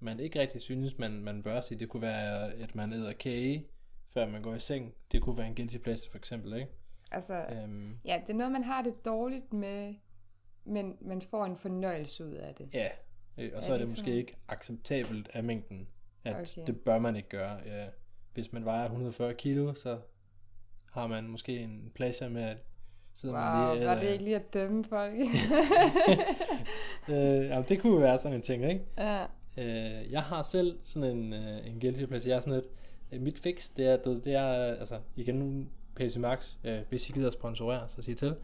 [0.00, 1.78] man ikke rigtig synes, man, man bør sige.
[1.78, 3.66] Det kunne være, at man æder kage,
[4.10, 4.94] før man går i seng.
[5.12, 6.68] Det kunne være en guilty pleasure for eksempel, ikke?
[7.10, 9.94] altså, Øhm, ja, det er noget, man har det dårligt med,
[10.68, 12.68] men man får en fornøjelse ud af det.
[12.72, 12.88] Ja,
[13.38, 14.18] øh, og Er så er det det ikke måske sådan?
[14.18, 15.88] ikke acceptabelt af mængden,
[16.24, 16.66] at Okay.
[16.66, 17.56] det bør man ikke gøre.
[17.66, 17.86] Ja.
[18.34, 19.98] Hvis man vejer 140 kilo, så
[20.92, 22.56] har man måske en pleasure med at
[23.14, 25.14] sidde Wow, man lige var æder- det ikke lige at dømme folk?
[27.08, 27.16] øh,
[27.46, 28.84] ja, det kunne være sådan en ting, ikke?
[28.98, 29.24] ja.
[29.58, 32.30] Øh, jeg har selv sådan en, øh, en guilty pleasure.
[32.30, 32.62] Jeg er sådan
[33.12, 35.66] øh, mit fix, det er, det er, øh, altså igen nu,
[35.98, 38.34] Pepsi Max, øh, hvis I gider sponsorere, så sig til.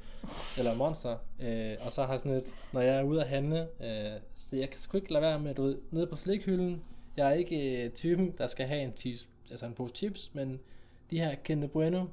[0.59, 1.17] Eller Monster.
[1.41, 4.71] Øh, og så har sådan et, når jeg er ude at handle, øh, så jeg
[4.71, 6.83] kan sgu ikke lade være med, du ved, nede på slikhylden,
[7.17, 10.61] jeg er ikke øh, typen, der skal have en, tis, altså en pose chips, men
[11.11, 12.07] de her Kinder Bueno,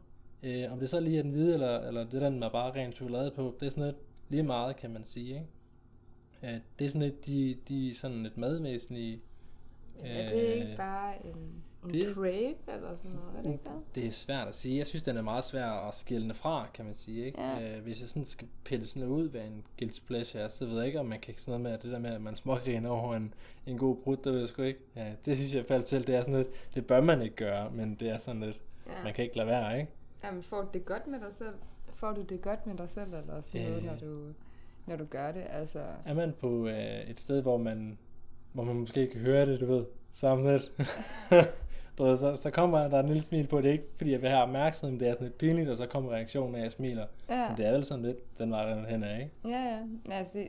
[0.44, 2.94] øh, om det så lige er den hvide, eller, eller det den, med bare ren
[2.94, 3.96] chokolade på, det er sådan noget
[4.30, 5.48] lige meget, kan man sige, ikke?
[6.56, 9.22] Øh, det er sådan lidt, de, de sådan lidt madvæsentlige.
[10.04, 13.38] Er det ikke bare en det- crave eller sådan noget?
[13.38, 13.96] Er det ikke det?
[13.96, 14.78] Det er svært at sige.
[14.78, 17.26] Jeg synes, den er meget svær at skille fra, kan man sige.
[17.26, 17.42] Ikke?
[17.42, 17.76] Ja.
[17.78, 20.66] Øh, hvis jeg sådan skal pille sådan noget ud, hvad en guilty pleasure er, så
[20.66, 22.36] ved jeg ikke, om man kan sådan noget med, at det der med, at man
[22.36, 23.34] smågriner over en,
[23.68, 24.80] en god brud, det ved jeg sgu ikke.
[24.96, 27.72] Ja, det synes jeg fald selv, det er sådan lidt, det bør man ikke gøre,
[27.72, 29.04] men det er sådan lidt, Ja.
[29.04, 29.92] man kan ikke lade være, ikke?
[30.24, 31.54] Jamen, får du det godt med dig selv?
[31.94, 33.84] Får du det godt med dig selv, eller sådan noget, Øh.
[33.86, 34.34] når du,
[34.86, 35.44] når du gør det?
[35.50, 37.98] Altså, Er man på øh, et sted, hvor man,
[38.54, 39.86] hvor man måske ikke kan høre det, du ved,
[42.02, 44.22] så er så, så kommer der en lille smil på, det er ikke fordi, jeg
[44.22, 46.64] vil have opmærksomhed, men det er sådan lidt pinligt, og så kommer reaktionen af, at
[46.64, 47.08] jeg smiler.
[47.30, 47.48] ja.
[47.48, 49.58] Men det er vel sådan lidt, den vej den hen af, ikke?
[49.58, 49.82] Ja, ja.
[50.12, 50.48] Altså, det,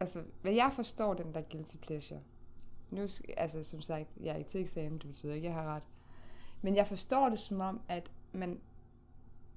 [0.00, 2.20] altså, hvad jeg forstår den der guilty pleasure.
[2.90, 5.74] Nu, altså, som sagt, jeg er ikke til eksamen, det betyder ikke, at jeg har
[5.74, 5.82] ret.
[6.62, 8.60] Men jeg forstår det som om, at man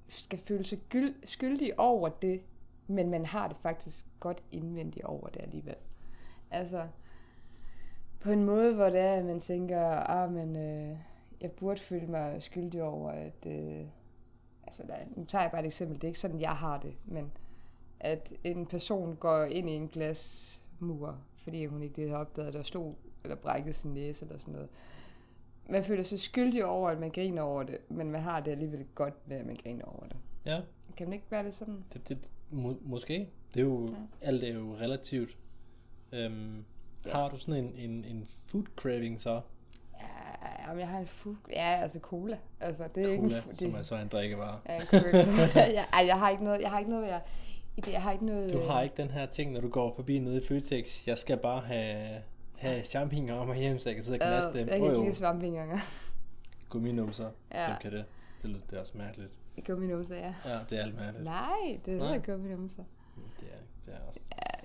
[0.08, 2.42] skal føle sig gyld, skyldig over det,
[2.88, 5.76] men man har det faktisk godt indvendigt over det alligevel.
[6.52, 6.88] Altså,
[8.20, 10.98] på en måde, hvor det er, at man tænker, ah, men øh,
[11.42, 13.46] jeg burde føle mig skyldig over, at...
[13.48, 13.86] Øh,
[14.68, 16.94] altså, der, nu tager jeg bare et eksempel, det er ikke sådan, jeg har det,
[17.06, 17.32] men
[18.00, 22.54] at en person går ind i en glasmur, fordi hun ikke lige har opdaget, at
[22.54, 24.70] der stod eller brækket sin næse eller sådan noget.
[25.70, 28.86] Man føler sig skyldig over, at man griner over det, men man har det alligevel
[28.96, 30.18] godt med, at man griner over det.
[30.46, 30.62] Ja,
[30.98, 31.84] Kan man ikke være det sådan?
[31.94, 33.30] det, det må, måske.
[33.54, 33.94] Det er jo, Ja.
[34.22, 35.38] alt er jo relativt.
[36.12, 36.66] Øhm,
[37.06, 37.12] Ja.
[37.12, 39.42] Har du sådan en, en, en food craving så?
[40.00, 41.36] Ja, om jeg har en fug...
[41.50, 42.38] Ja, altså cola.
[42.60, 44.60] Altså, det er ikke Cola, en fu- det, som er så en drikkevare.
[44.70, 44.84] Ja, en
[45.74, 46.62] ja, ej, jeg har ikke noget...
[46.62, 47.22] Jeg har ikke noget, jeg,
[47.92, 48.54] jeg har ikke noget...
[48.54, 51.08] Du har ikke den her ting, når du går forbi nede i Føtex.
[51.08, 52.22] Jeg skal bare have,
[52.58, 54.68] have champignoner om hjem, så jeg kan sidde og knaste dem.
[54.70, 55.80] Jeg kan ikke lide svampe engang.
[56.70, 57.30] gumminumser.
[57.54, 57.68] Ja.
[57.68, 58.06] Dem kan det.
[58.42, 59.32] Det, lyder- det er også mærkeligt.
[59.66, 60.34] Gumminumser, ja.
[60.46, 61.24] Ja, det er alt mærkeligt.
[61.24, 62.08] Nej, det Nej.
[62.14, 62.84] hedder gumminumser.
[63.40, 64.20] Det er, det er også.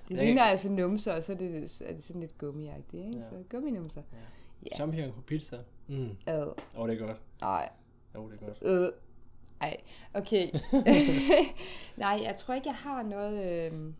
[0.07, 3.17] Det ligner altså numser, og så er det, så er det sådan lidt gummiagtigt, ikke?
[3.17, 3.23] Ja.
[3.23, 4.01] Så gumminumser.
[4.65, 4.75] Ja.
[4.75, 5.57] Champignon på pizza.
[5.87, 6.09] Mm.
[6.25, 6.41] Ad.
[6.41, 7.21] Åh, oh, det er godt.
[7.41, 7.69] Nej.
[8.15, 8.57] Jo, det er godt.
[8.61, 8.91] Øh.
[9.61, 9.77] Ej,
[10.13, 10.47] okay.
[11.97, 13.93] Nej, jeg tror ikke, jeg har noget, øh,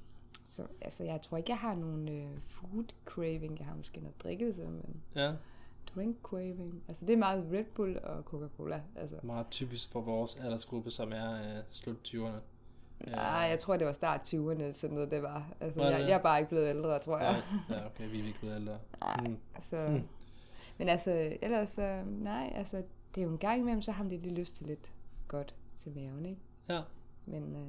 [0.44, 3.60] så, altså, jeg tror ikke, jeg har nogen øh, food craving.
[3.60, 5.34] Jeg har måske noget drikkelse, men Ja,
[5.96, 6.84] drink craving.
[6.88, 8.82] Altså, det er meget Red Bull og Coca-Cola.
[8.96, 12.40] Altså, meget typisk for vores aldersgruppe, som er øh, slut 20'erne.
[13.12, 15.54] Nej, jeg tror, det var start 20'erne, sådan noget det var.
[15.60, 17.42] Altså, Var det jeg, jeg er bare ikke blevet ældre, tror jeg.
[17.70, 18.80] Ja, ja, okay, vi er ikke blevet ældre.
[19.02, 19.38] Nej, Mm.
[19.56, 19.88] altså...
[19.88, 20.08] Hmm.
[20.78, 22.78] Men altså, ellers, øh, nej, altså,
[23.16, 24.92] det er jo en gang imellem, så har man lidt lyst til lidt
[25.28, 26.42] godt til maven, ikke?
[26.70, 26.82] Ja,
[27.26, 27.68] Men, øh,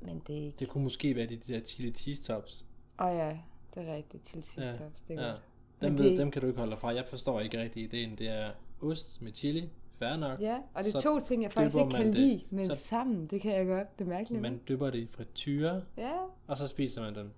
[0.00, 0.58] men det er ikke...
[0.58, 2.66] det kunne måske være de der chili cheese tops.
[3.00, 3.38] Åh oh, ja,
[3.74, 5.30] det er rigtigt, til sidst Ja, ja, det er Ja.
[5.30, 5.40] godt.
[5.82, 6.94] Dem, ved, det- dem kan du ikke holde dig fra.
[6.94, 8.14] Jeg forstår ikke rigtig ideen.
[8.14, 8.50] Det er
[8.82, 9.68] ost med chili,
[10.08, 10.40] fair nok.
[10.40, 13.26] Ja, og det er to ting, jeg faktisk ikke kan det- lide, men så- sammen,
[13.26, 13.98] det kan jeg godt.
[13.98, 14.42] Det er mærkeligt.
[14.42, 16.12] Man dypper det i frityre, Ja,
[16.46, 17.24] og så spiser man dem.
[17.24, 17.32] Det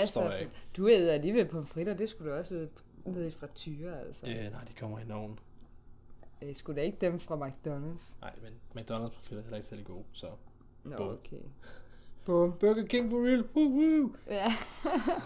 [0.00, 0.52] masser forstår jeg ikke.
[0.76, 2.68] Du æder alligevel på en fritter, det skulle du også æde
[3.04, 4.26] ned i frityre, altså.
[4.26, 5.38] Øh, nej, de kommer i nogen.
[6.42, 8.14] Øh, skulle da ikke dem fra McDonald's?
[8.20, 10.26] Nej, men McDonald's profil er heller ikke særlig god, så...
[10.84, 11.08] Nå, Bum.
[11.08, 11.36] okay.
[12.24, 12.52] Bum.
[12.60, 14.12] Burger King for real, woo woo!
[14.30, 14.52] Ja.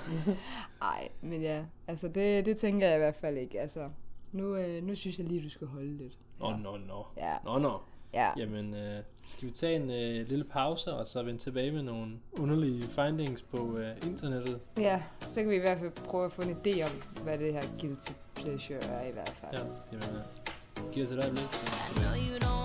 [0.83, 3.61] Ej, men ja, altså det, det tænker jeg i hvert fald ikke.
[3.61, 3.91] Altså,
[4.33, 6.19] nu, øh, nu synes jeg lige, du skal holde lidt.
[6.43, 7.07] Nå, nå, nå.
[7.17, 7.81] Ja, Nå, nå.
[8.13, 8.31] ja.
[8.37, 12.13] Jamen, øh, skal vi tage en øh, lille pause, og så vende tilbage med nogle
[12.39, 14.61] underlige findings på øh, internettet?
[14.79, 17.53] Ja, så kan vi i hvert fald prøve at få en idé om, hvad det
[17.53, 19.53] her guilty pleasure er i hvert fald.
[19.53, 19.59] Ja,
[19.93, 21.45] jamen, øh, giv os et øjeblik.
[21.53, 22.62] så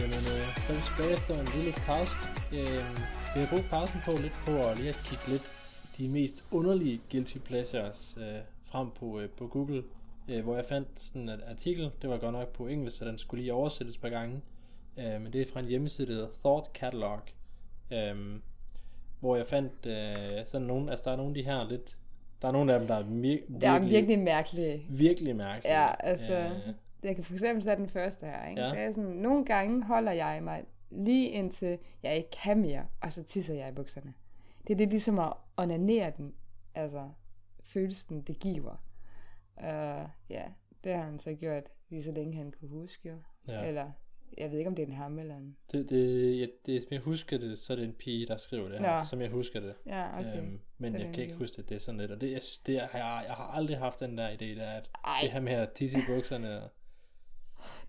[0.00, 2.14] Jamen, øh, så er vi tilbage efter en lille pause.
[2.58, 2.84] Øh,
[3.34, 5.42] vi har brugt pausen på lidt på at lige at kigge lidt
[5.98, 9.82] de mest underlige guilty pleasures øh, frem på, øh, på Google,
[10.28, 11.90] øh, hvor jeg fandt sådan en artikel.
[12.02, 14.40] Det var godt nok på engelsk, så den skulle lige oversættes par gange.
[14.98, 17.20] Øh, men det er fra en hjemmeside, der hedder Thought Catalog.
[17.92, 18.16] Øh,
[19.20, 21.96] hvor jeg fandt øh, sådan nogle, altså der er nogle af de her lidt,
[22.42, 24.82] der er nogle af dem, der er mir- virkelig, Det er virkelig mærkeligt.
[24.88, 25.82] virkelig mærkelige.
[25.82, 26.50] Ja, altså, Øh,
[27.02, 28.62] jeg kan for eksempel tage den første her, ikke?
[28.62, 28.70] Ja.
[28.70, 33.12] Det er sådan, nogle gange holder jeg mig lige indtil jeg ikke kan mere, og
[33.12, 34.14] så tisser jeg i bukserne.
[34.66, 36.34] Det er det ligesom at onanere den,
[36.74, 37.10] altså
[37.62, 38.84] følelsen, det giver.
[39.56, 40.44] Uh, ja,
[40.84, 43.14] det har han så gjort lige så længe han kunne huske, jo.
[43.48, 43.66] Ja.
[43.66, 43.90] Eller,
[44.38, 45.56] jeg ved ikke, om det er en ham eller en...
[45.72, 48.68] Det, det, jeg, det, som jeg husker det, så er det en pige, der skriver
[48.68, 49.04] det her, Nå.
[49.04, 49.74] som jeg husker det.
[49.86, 50.38] Ja, okay.
[50.38, 52.10] Øhm, men Så jeg kan ikke huske det, det er sådan lidt.
[52.10, 54.90] Og det, jeg, det er, jeg, jeg har aldrig haft den der idé, der at
[55.04, 55.18] Ej.
[55.22, 56.62] det her med at tisse i bukserne.
[56.62, 56.70] Og,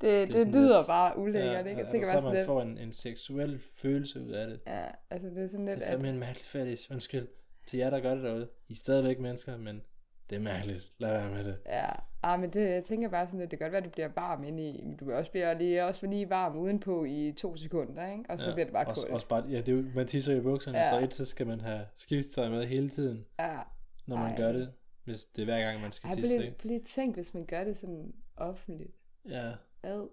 [0.01, 1.81] Det, det, det lyder lidt- bare ulækkert, ikke?
[1.81, 2.45] Jeg tænker så bare man sådan lidt...
[2.45, 4.59] får en, en seksuel følelse ud af det.
[4.67, 5.79] Ja, altså det er sådan lidt...
[5.79, 6.91] Det er At, fandme en mærkelig fetish.
[6.91, 7.27] Undskyld
[7.67, 8.47] til jer, der gør det derude.
[8.67, 9.81] I er stadigvæk mennesker, men
[10.29, 10.91] det er mærkeligt.
[10.97, 11.57] Lad være med det.
[11.65, 11.89] ja,
[12.23, 14.09] ah, men det, jeg tænker bare sådan lidt, det kan godt være, at du bliver
[14.15, 18.11] varm inde i, men du også bliver lige, også lige varm udenpå i to sekunder,
[18.11, 18.23] ikke?
[18.29, 19.13] Og så bliver det bare også, koldt.
[19.13, 20.89] også bare, ja, det er jo, man tisser i bukserne, Ja.
[20.89, 23.57] så et, så skal man have skiftetøj med hele tiden, Ja.
[24.05, 24.37] når man Ej.
[24.37, 24.71] gør det.
[25.03, 26.57] Hvis det er hver gang, man skal Ej, tisse, lige, ikke?
[26.57, 28.91] prøv lige at tænk, hvis man gør det sådan offentligt.
[29.29, 29.51] Ja,
[29.83, 30.07] Ad.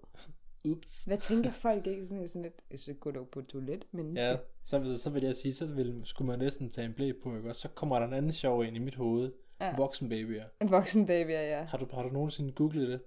[0.65, 1.05] ups.
[1.05, 4.37] Hvad tænker folk ikke sådan, sådan lidt, jeg så gå dog på toilet, men Ja,
[4.65, 7.37] så, vil- så vil jeg sige, så vil, skulle man næsten tage en blæ på,
[7.37, 7.49] ikke?
[7.49, 9.33] Og så kommer der en anden sjov ind i mit hoved.
[9.61, 9.67] Ja.
[9.67, 9.77] Ja.
[9.77, 10.45] Voksenbabyer.
[10.61, 11.63] En voksen baby, ja.
[11.65, 13.01] Har du, har du nogensinde googlet det?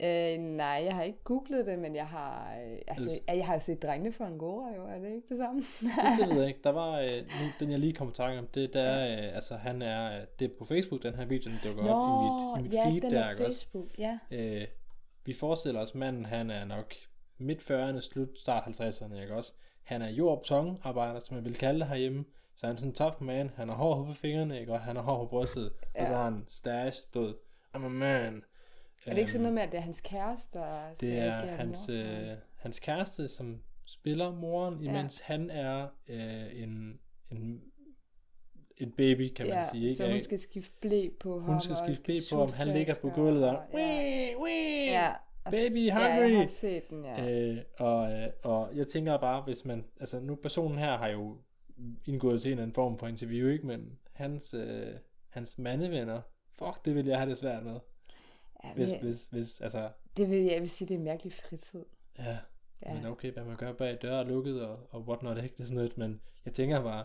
[0.00, 3.58] Øh, nej, jeg har ikke googlet det, men jeg har, øh, altså, Ellers- jeg har
[3.58, 5.60] set drengene for Angora, jo, er det ikke det samme?
[5.80, 6.60] Det, det ved jeg ikke.
[6.64, 9.34] Der var, øh, nu, den jeg lige kom i tanke om, det der er, øh,
[9.34, 12.60] altså han er, det er på Facebook, den her video, den dukker op i mit,
[12.60, 13.58] i mit ja, feed den der, er ikke også?
[13.58, 14.18] Facebook, ja.
[14.30, 14.66] Øh,
[15.28, 16.94] vi forestiller os, manden han er nok
[17.38, 19.52] midt 40'erne, slut start 50'erne, ikke også?
[19.82, 22.24] Han er jord- og betonarbejder, som man vil kalde det herhjemme.
[22.56, 23.50] Så han er sådan en tough man.
[23.56, 24.72] Han har hår på fingrene, ikke?
[24.72, 25.72] Og han har hår på brystet.
[25.94, 26.00] Ja.
[26.00, 27.34] Og så har han stash stod.
[27.76, 28.44] I'm a man.
[29.06, 31.88] Er det ikke sådan noget med, at det er hans kæreste, der Det er hans,
[31.88, 35.34] øh, hans kæreste, som spiller moren, imens ja.
[35.34, 37.62] han er øh, en, en,
[38.80, 39.82] en baby, kan man ja, sige.
[39.82, 39.94] Ikke?
[39.94, 41.50] så hun skal skifte blæ på ham.
[41.50, 42.52] hun skal skifte blæ på ham.
[42.52, 43.62] Han ligger på gulvet og...
[43.72, 45.12] Ja, Wee, wee, ja,
[45.50, 46.30] baby ja, hungry.
[46.30, 47.30] jeg har set den, ja.
[47.50, 51.36] Øh, og, øh, og jeg tænker bare, hvis man, altså nu personen her har jo
[52.06, 53.66] indgået til en eller anden form for interview, ikke?
[53.66, 54.86] Men hans, øh,
[55.28, 56.20] hans mandevenner,
[56.58, 57.78] fuck, det vil jeg have det svært med.
[58.64, 61.32] ja Hvis, men, hvis, hvis, altså, det vil jeg vil sige, det er en mærkelig
[61.32, 61.84] fritid.
[62.18, 62.38] ja, Ja.
[62.86, 62.94] ja.
[62.94, 65.54] men okay, hvad man gør bag døre er lukket og, og whatnot, ikke?
[65.56, 67.04] Det er sådan noget, men jeg tænker bare,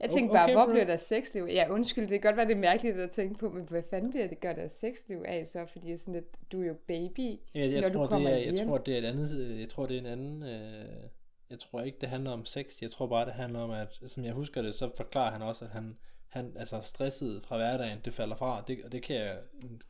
[0.00, 0.70] Jeg tænkte bare, okay, hvor bro.
[0.70, 1.44] bliver der sexliv?
[1.50, 4.10] Ja, undskyld, det kan godt være, det er mærkeligt at tænke på, men hvad fanden
[4.10, 5.66] bliver det gør der sexliv af så?
[5.66, 7.20] Fordi jeg er sådan lidt, du er jo baby,
[7.54, 8.68] jeg, jeg, når du tror, kommer det er, jeg hjem.
[8.68, 11.08] tror, det er et andet, øh, jeg tror, det er en anden, øh,
[11.50, 14.24] jeg tror ikke, det handler om sex, jeg tror bare, det handler om, at, som
[14.24, 15.96] jeg husker det, så forklarer han også, at han,
[16.28, 19.38] han altså stresset fra hverdagen, det falder fra, det, og det, kan jeg,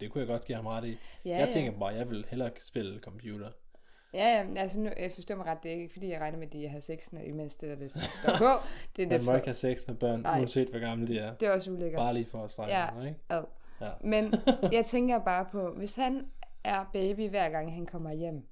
[0.00, 0.96] det kunne jeg godt give ham ret i.
[1.24, 3.50] Ja, jeg tænker bare, jeg vil hellere spille computer.
[4.14, 6.52] Ja, altså nu, jeg forstår mig ret, det er ikke fordi, jeg regner med, at
[6.52, 8.64] de har sex, når imens det der, det står på.
[8.96, 10.38] Det er, Man det, må ikke have sex med børn, Nej.
[10.38, 11.34] uanset hvor gamle de er.
[11.34, 11.98] det er også ulækkert.
[11.98, 12.90] Bare lige for at strege Ja.
[12.94, 13.20] noget, ikke?
[13.80, 13.90] Ja.
[14.00, 14.34] Men
[14.76, 16.26] jeg tænker bare på, hvis han
[16.64, 18.46] er baby hver gang han kommer hjem,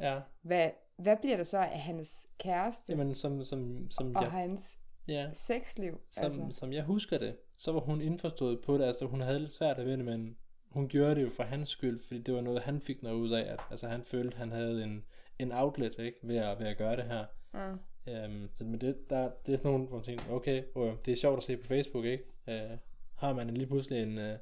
[0.00, 4.30] Ja, hvad, hvad bliver der så af hans kæreste jamen som, som, som, og jeg,
[4.30, 4.78] hans
[5.08, 6.00] ja, sexliv?
[6.10, 6.58] som, altså.
[6.58, 9.76] som jeg husker det, så var hun indforstået på det, altså hun havde lidt svært
[9.78, 10.36] ved det, men
[10.76, 13.30] hun gjorde det jo for hans skyld, fordi det var noget, han fik noget ud
[13.30, 15.04] af, at altså han følte, han havde en,
[15.38, 17.24] en outlet, ikke, ved at, ved at gøre det her.
[17.52, 17.78] Mm.
[18.12, 21.12] Øhm, så, men det, der, det er sådan nogle, hvor man tænker, okay, øh, det
[21.12, 22.24] er sjovt at se på Facebook, ikke?
[22.48, 22.78] Øh,
[23.14, 24.38] har man lige pludselig en, øh,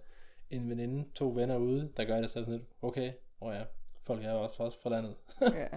[0.50, 3.54] en veninde, to venner ude, der gør det, så det sådan lidt, okay, åh oh
[3.54, 3.62] ja,
[4.02, 5.14] folk er jo også, også fra landet.
[5.40, 5.68] Ja.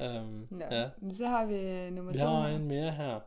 [0.20, 0.64] øhm, Nå.
[0.70, 0.90] ja.
[0.98, 2.24] Men så har vi øh, nummer Vi to.
[2.24, 2.56] har her.
[2.56, 3.20] en mere her.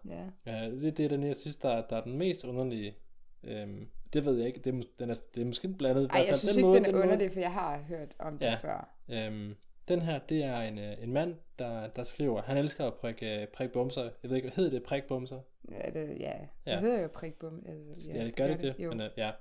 [0.45, 0.67] Ja.
[0.67, 2.95] Uh, det, det er den, jeg synes, der, der er den mest underlige.
[3.43, 4.59] Øhm, det ved jeg ikke.
[4.59, 6.09] Det er, den er, det er måske blandet.
[6.11, 8.37] Ej, jeg synes den ikke, måde- den er måde- underlig, for jeg har hørt om
[8.37, 8.55] det Ja.
[8.55, 8.89] før.
[9.09, 9.55] Øhm,
[9.87, 13.41] den her, det er en, øh, en mand, der, der skriver, han elsker at prikke,
[13.41, 14.03] øh, prikke bumser.
[14.03, 14.83] Jeg ved ikke, hvad hedder det?
[14.83, 15.39] Prik bumser?
[15.71, 16.33] Ja, det, ja.
[16.65, 16.71] Ja.
[16.71, 17.65] det hedder jo prikbum.
[17.67, 18.83] Altså, Ja, gør det ikke det?
[18.83, 18.89] Jo.
[18.89, 19.31] Men, øh, ja.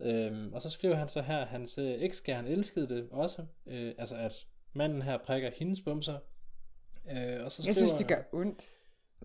[0.00, 3.44] Øhm, og så skriver han så her, hans øh, ekskærn elskede det også.
[3.66, 6.18] Øh, altså, at manden her prikker hendes bumser.
[7.10, 8.64] Øh, og så jeg synes, skriver- det gør ondt.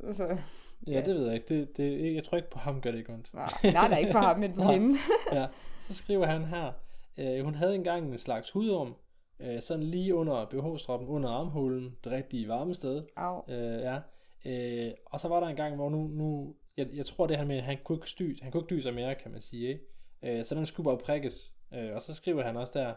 [0.03, 0.37] Altså,
[0.87, 1.59] Ja, det ved jeg ikke.
[1.59, 3.33] Det, det, jeg tror ikke på ham gør det ikke ondt.
[3.33, 4.97] nej, nej, nej, ikke på ham, men på hende.
[5.39, 5.47] ja,
[5.79, 6.71] så skriver han her,
[7.17, 8.95] øh, hun havde engang en slags hudorm,
[9.39, 13.03] øh, sådan lige under BH-stroppen, under armhulen, det rigtige varme sted.
[13.15, 13.41] Au.
[13.49, 13.99] Øh, ja.
[14.45, 17.45] øh, og så var der en gang, hvor nu, nu jeg, jeg tror det her
[17.45, 19.85] med, at han kunne ikke styr, han kunne ikke dyse mere, kan man sige, ikke?
[20.23, 21.53] Øh, så den skulle bare prikkes.
[21.73, 22.93] Øh, og så skriver han også der,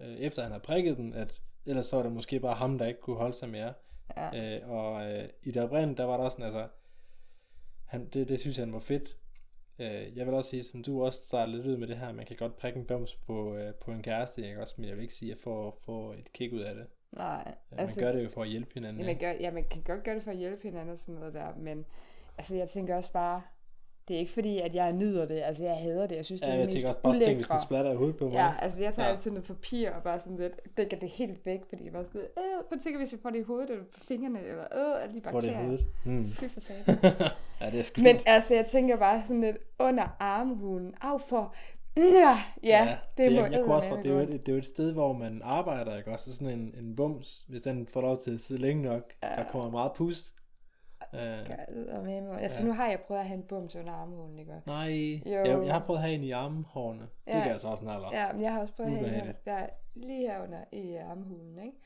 [0.00, 2.86] øh, efter han har prikket den, at ellers så var det måske bare ham, der
[2.86, 3.72] ikke kunne holde sig mere.
[4.16, 4.56] Ja.
[4.56, 6.68] Øh, og øh, i det oprindelige, der var der sådan, altså,
[7.94, 9.16] han, det, det synes han var fedt.
[9.78, 12.26] Øh, jeg vil også sige, som du også startede lidt ud med det her, man
[12.26, 15.02] kan godt prikke en bums på, øh, på en kæreste, ikke også, men jeg vil
[15.02, 16.86] ikke sige, at jeg får, får et kick ud af det.
[17.12, 19.00] Nej, Øh, man gør det jo for at hjælpe hinanden.
[19.00, 21.14] Ja, man, gør, ja, man kan godt gøre det for at hjælpe hinanden og sådan
[21.14, 21.86] noget der, men
[22.38, 23.42] altså, jeg tænker også bare,
[24.08, 25.42] Det er ikke fordi, at jeg nyder det.
[25.44, 26.16] Altså, jeg hader det.
[26.16, 27.92] Jeg synes, det Ja, er jeg det tænker mest også bare, ting, hvis den splatter
[27.92, 28.32] i hovedet på mig.
[28.32, 29.12] Ja, altså jeg tager Ja.
[29.14, 32.20] altid noget papir og bare sådan lidt, dækker det helt væk, fordi jeg bare sådan
[32.20, 32.26] øh,
[32.68, 35.14] prøv at tænke, hvis jeg får det i hovedet, eller på fingrene, eller øh, alle
[35.14, 35.60] de Får det bakterier.
[35.60, 35.86] i hovedet.
[36.04, 36.26] Mm.
[36.26, 36.94] Fy for satan.
[37.60, 40.94] ja, det er sgu Men altså, jeg tænker bare sådan lidt under armhulen.
[41.00, 41.54] Af for...
[41.96, 44.52] Ja, ja, det må jeg, jeg kunne også, eddermame det, er jo et, det er
[44.52, 46.24] jo et sted, hvor man arbejder, ikke også?
[46.32, 49.28] Så sådan en, en bums, hvis den får lov til at sidde længe nok, ja.
[49.28, 50.34] der kommer meget pust.
[51.14, 52.40] Uh, Eddermame.
[52.40, 52.66] Altså, Ja.
[52.68, 54.52] nu har jeg prøvet at have en bums under armhulen, ikke?
[54.66, 54.88] nej,
[55.26, 55.44] Jo.
[55.44, 57.00] jeg, jeg har prøvet at have en i armhårene.
[57.00, 57.42] Det Ja.
[57.42, 58.10] kan altså også en alder.
[58.12, 61.58] Ja, men jeg har også prøvet at have en der er lige herunder i armhulen,
[61.58, 61.76] ikke?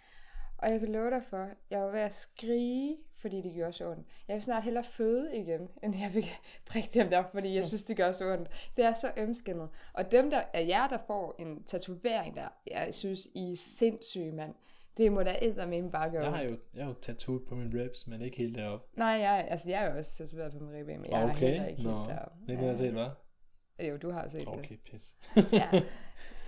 [0.58, 3.90] Og jeg kan love dig for, jeg var ved at skrige, fordi det gjorde så
[3.90, 4.06] ondt.
[4.28, 6.26] Jeg vil snart hellere føde igen, end jeg vil
[6.70, 8.70] prikke dem der, fordi jeg synes, det gør så ondt.
[8.76, 9.68] Det er så ømskindet.
[9.92, 14.32] Og dem der er jer, der får en tatovering der, jeg synes, I er sindssyge,
[14.32, 14.54] mand.
[14.98, 17.80] Det må da eddermame bare gøre Jeg har jo, jeg har jo tattooet på min
[17.80, 18.86] ribs, men ikke helt deroppe.
[18.96, 21.48] Nej, jeg, altså jeg er jo også tatoveret på min ribben, men jeg har okay,
[21.48, 21.98] heller ikke nå.
[21.98, 22.36] helt deroppe.
[22.46, 23.84] Det er jeg har set, hva'?
[23.86, 24.48] Jo, du har set det.
[24.48, 25.16] Okay, pis.
[25.52, 25.82] Ja.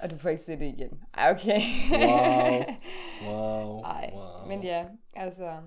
[0.02, 1.02] Og du får ikke se det igen.
[1.14, 1.60] Ej, okay.
[1.92, 2.64] Wow.
[3.30, 3.80] Wow.
[3.82, 4.48] Ej, wow.
[4.48, 5.60] men ja, altså...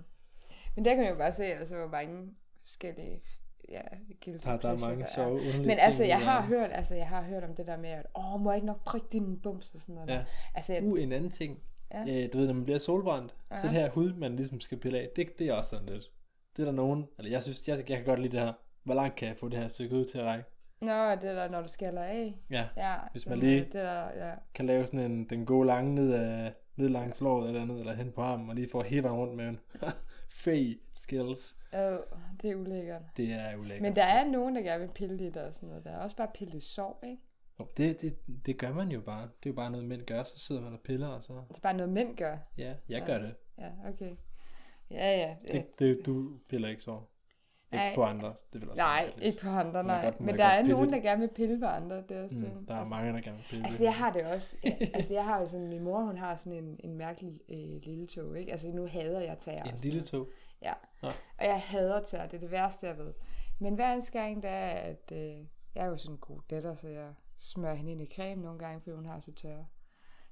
[0.76, 3.22] Men der kan man jo bare se, altså, hvor mange forskellige
[3.70, 3.82] ja,
[4.26, 7.44] guilty der, der er mange sjove, Men altså, jeg har hørt, altså, jeg har hørt
[7.44, 9.96] om det der med, at åh, må jeg ikke nok prikke din bums og sådan
[9.96, 10.10] noget.
[10.10, 10.14] Ja.
[10.14, 10.24] Der.
[10.54, 11.60] Altså, jeg, Uh, en anden ting.
[11.94, 12.04] Ja.
[12.08, 12.24] Ja.
[12.24, 13.58] Øh, du ved, når man bliver solbrændt, ja.
[13.58, 13.74] så Ja.
[13.74, 16.12] det her hud, man ligesom skal pille af, det, det er også sådan lidt.
[16.58, 18.54] Det er der nogen, eller jeg synes, jeg, jeg kan godt lide det her.
[18.84, 20.46] Hvor langt kan jeg få det her stykke ud til at række?
[20.82, 22.36] Nå, det der, når du skælder af.
[22.50, 24.34] Ja, Ja, Hvis man lige- Det der, ja.
[24.54, 27.94] kan lave sådan en, den gode lange ned, af, ned langs låret eller andet, eller
[27.94, 29.60] hen på armen, og lige få hele vejen rundt med en
[30.44, 31.58] fed skills.
[31.76, 31.80] Øh,
[32.42, 33.02] det er ulækkert.
[33.18, 33.82] Det er ulækkert.
[33.82, 35.84] Men der er nogen, der gerne vil pille lidt og sådan noget.
[35.84, 37.22] Der er også bare pille lidt sår, ikke?
[37.60, 39.22] Jo, Det, det, det gør man jo bare.
[39.24, 40.24] Det er jo bare noget, mænd gør.
[40.24, 41.34] Så sidder man og piller, og så...
[41.50, 42.38] Det er bare noget, mænd gør.
[42.58, 43.06] Ja, jeg Ja.
[43.06, 43.36] gør det.
[43.58, 44.16] Ja, okay.
[44.92, 45.36] Ja, ja.
[45.52, 47.00] det, det du piller ikke så.
[47.72, 47.96] Ikke Nej.
[47.96, 48.34] på andre.
[48.54, 50.04] Det vil også Nej, være ikke på andre, nej.
[50.06, 50.94] godt- Men der er nogen, det.
[50.94, 51.96] der gerne vil pille på andre.
[51.98, 52.56] Det er også det.
[52.56, 53.84] Mm, der er altså, mange, der gerne vil pille altså, det.
[53.86, 54.58] jeg har det også.
[54.64, 57.82] Ja, altså, jeg har jo sådan, min mor, hun har sådan en, en mærkelig øh,
[57.84, 58.52] lille tog, ikke?
[58.52, 59.64] Altså, nu hader jeg tager.
[59.64, 60.30] En lille tog.
[60.62, 60.74] Ja.
[61.02, 61.08] Nå.
[61.40, 62.26] Og jeg hader tær.
[62.28, 63.14] Det er det værste, jeg ved.
[63.60, 65.38] Men hver eneste gang, der er, at øh,
[65.76, 68.60] jeg er jo sådan en god datter, så jeg smører hende ind i creme nogle
[68.60, 69.66] gange, fordi hun har så tørre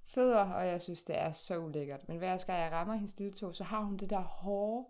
[0.06, 2.08] fødder, og jeg synes, det er så ulækkert.
[2.08, 4.86] Men hver gang jeg rammer hendes lille tog, så har hun det der hårde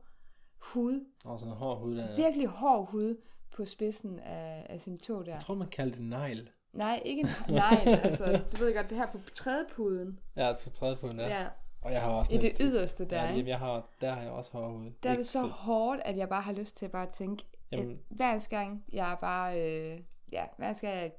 [0.57, 2.15] hud, Og sådan en hård hud der.
[2.15, 3.21] virkelig hård hud
[3.55, 5.31] på spidsen af, af sin tog der.
[5.31, 6.49] Jeg tror, man kalder det negl.
[6.73, 10.19] Nej, ikke en nej, altså, du ved godt, det her på tredje puden.
[10.35, 11.27] Jeg er altså på tredje på den der.
[11.27, 11.47] Ja.
[11.81, 14.31] Og jeg har også I lidt- det yderste der, ja, jeg har, der har jeg
[14.31, 14.91] også hård hud.
[15.03, 17.91] Der er det så hårdt, at jeg bare har lyst til at bare tænke, Jamen-
[17.91, 19.99] at hver gang, jeg bare, øh,
[20.31, 21.11] ja, hver gang jeg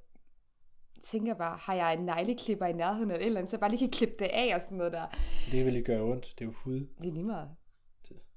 [1.02, 3.70] tænker bare, har jeg en negleklipper i nærheden eller et eller andet, så jeg bare
[3.70, 5.06] lige kan klippe det af og sådan noget der.
[5.50, 6.24] Det vel ikke gøre ondt.
[6.38, 6.80] Det er jo hud.
[6.80, 7.48] Det er lige meget.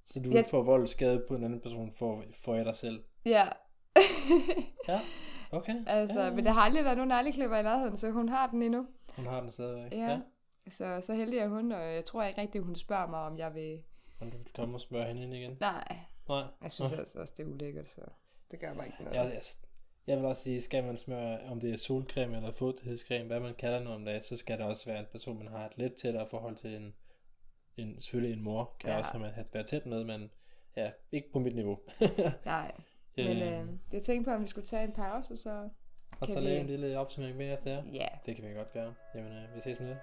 [0.07, 3.03] Så du Jeg- får vold skade på en anden person for, for jeg dig selv.
[3.25, 3.47] Ja,
[4.87, 5.01] Ja,
[5.51, 5.75] okay.
[5.87, 6.33] altså, ja, ja.
[6.33, 8.87] men der har aldrig været nogen negleklipper i nærheden, så hun har den endnu.
[9.15, 9.91] Hun har den stadigvæk.
[9.91, 9.97] Ja.
[10.11, 10.19] ja.
[10.69, 13.53] Så, så heldig er hun, og jeg tror ikke rigtigt, hun spørger mig, om jeg
[13.53, 13.83] vil...
[14.19, 15.57] Og du kommer og spørger hende ind igen.
[15.59, 15.97] Nej,
[16.29, 16.43] Nej.
[16.63, 16.99] jeg synes Okay.
[16.99, 18.01] altså også, det er ulækkert, så
[18.51, 19.15] det gør mig ikke noget.
[19.15, 19.41] Jeg, jeg,
[20.07, 23.53] jeg vil også sige, skal man smøre, om det er solcreme eller fugtighedscreme, hvad man
[23.53, 25.93] kalder det om dagen, så skal det også være en person, man har et lidt
[25.95, 26.93] tættere forhold til en,
[27.77, 28.97] en selvfølgelig en mor, kan Ja.
[28.97, 30.31] også have, have- være tæt med, men
[30.77, 31.79] ja, ikke på mit niveau.
[32.45, 32.71] Nej,
[33.17, 35.69] men Øh, øh, jeg tænkte på, om vi skulle tage en pause, så
[36.19, 37.83] og så vi- lave en lille opsummering med efter jer.
[37.93, 38.07] ja.
[38.25, 38.93] Det kan vi godt gøre.
[39.15, 39.97] Jamen, øh, vi ses med det.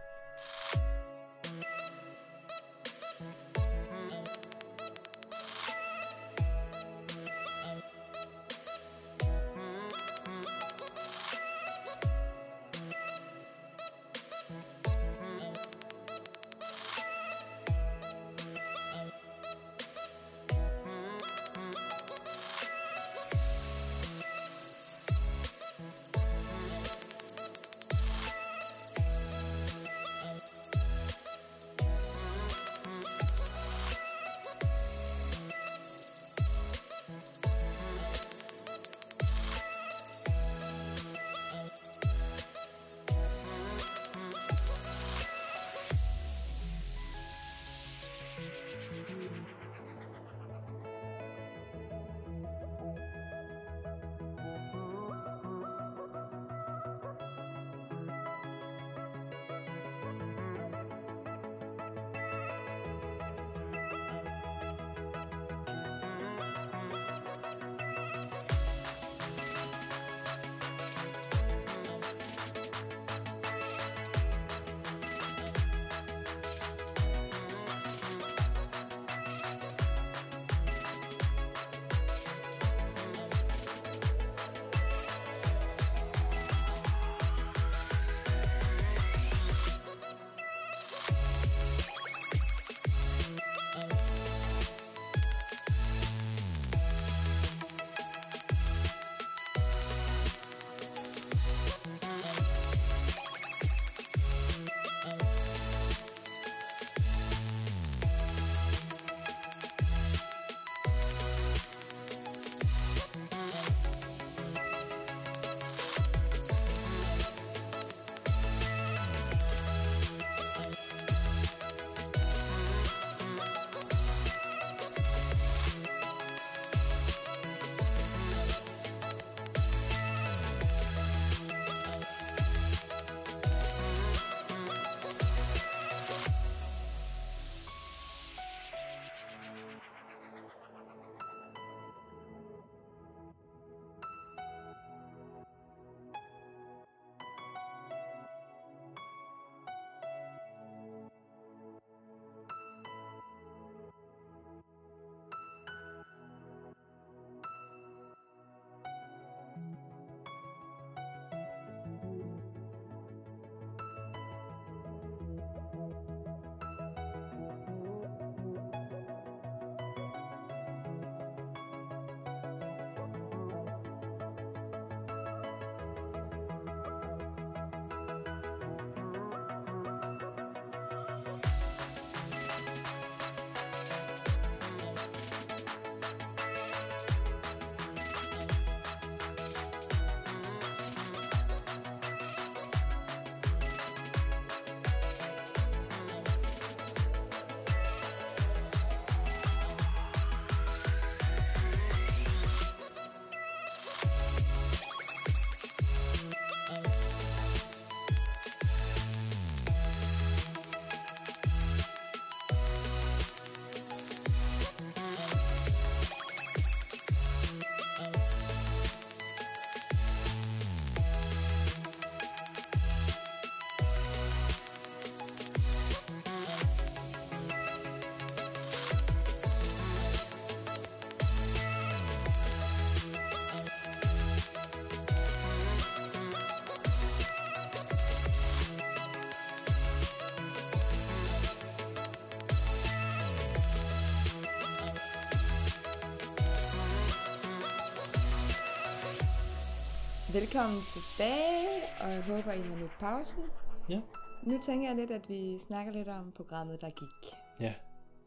[250.35, 253.43] Velkommen tilbage, og jeg håber, I har nyt pausen.
[253.89, 254.01] Ja.
[254.43, 257.39] Nu tænker jeg lidt, at vi snakker lidt om programmet, der gik.
[257.61, 257.75] Ja.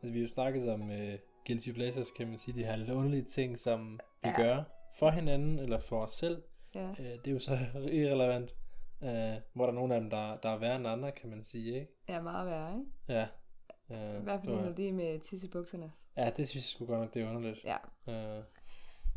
[0.01, 1.13] Altså, vi har jo snakket om uh,
[1.47, 4.41] guilty pleasures, kan man sige, de her underlige ting, som vi Ja.
[4.41, 4.63] gør
[4.99, 6.41] for hinanden eller for os selv.
[6.75, 7.57] Ja, Uh, det er jo så
[7.99, 8.49] irrelevant.
[9.01, 9.07] Uh,
[9.53, 11.73] hvor der er nogle af dem, der, der er værre end andre, kan man sige,
[11.79, 11.91] ikke?
[12.07, 12.85] er meget værre, ikke?
[13.09, 13.27] Ja.
[13.89, 15.91] Uh, I hvert fald når de er med tissebukserne.
[16.17, 17.59] Ja, det synes jeg sgu godt nok, det er underligt.
[17.63, 17.77] Ja.
[18.37, 18.43] Uh,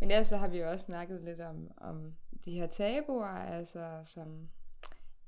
[0.00, 4.00] Men ellers så har vi jo også snakket lidt om, om de her tabuer, altså
[4.04, 4.48] som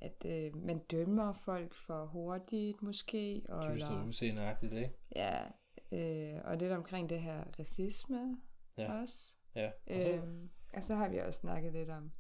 [0.01, 4.95] at øh, man dømmer folk for hurtigt måske, og, Just og udseendeagtigt, ikke?
[5.17, 5.43] ja,
[5.93, 8.37] øh, og lidt omkring det her racisme
[8.79, 8.93] Ja.
[9.03, 9.35] også.
[9.55, 9.67] Ja.
[9.67, 12.13] Og så, Øhm, og så har vi også snakket lidt om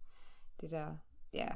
[0.60, 0.96] det der,
[1.34, 1.48] ja,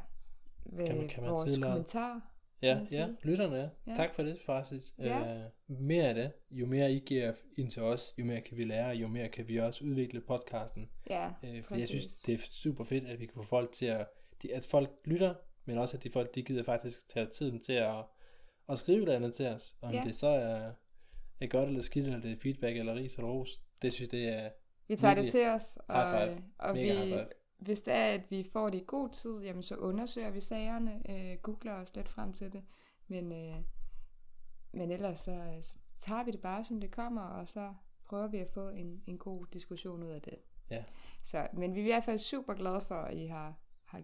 [0.64, 2.30] ved Kan man- kan man vores tillade- kommentar.
[2.62, 3.68] Ja, ja, lytterne, ja.
[3.86, 3.94] Ja.
[3.94, 4.94] Tak for det, faktisk.
[4.98, 5.44] Ja.
[5.68, 6.32] Uh, mere af det.
[6.50, 9.48] Jo mere I giver ind til os, jo mere kan vi lære, jo mere kan
[9.48, 10.90] vi også udvikle podcasten.
[11.10, 13.86] Ja, Øh, for jeg synes, det er super fedt, at vi kan få folk til
[13.86, 14.06] at,
[14.52, 15.34] at folk lytter,
[15.64, 18.04] men også at de folk, de gider faktisk tage tiden til at,
[18.68, 19.74] at skrive et eller andet til os.
[19.82, 20.02] Om Ja.
[20.04, 20.72] det så er,
[21.40, 23.60] er godt eller skidt, eller det er feedback eller ris eller ros.
[23.82, 24.50] Det synes jeg, det er
[24.88, 26.04] Vi tager det til os, og,
[26.58, 26.88] og vi.
[27.64, 31.02] Hvis det er, at vi får det i god tid, jamen så undersøger vi sagerne,
[31.10, 32.62] øh, googler os lidt frem til det,
[33.08, 33.56] men, øh,
[34.72, 38.26] men ellers så, øh, så tager vi det bare, som det kommer, og så prøver
[38.26, 40.38] vi at få en, en god diskussion ud af det.
[40.70, 40.84] Ja.
[41.22, 43.54] Så, men vi er i hvert fald super glade for, at I har,
[43.84, 44.02] har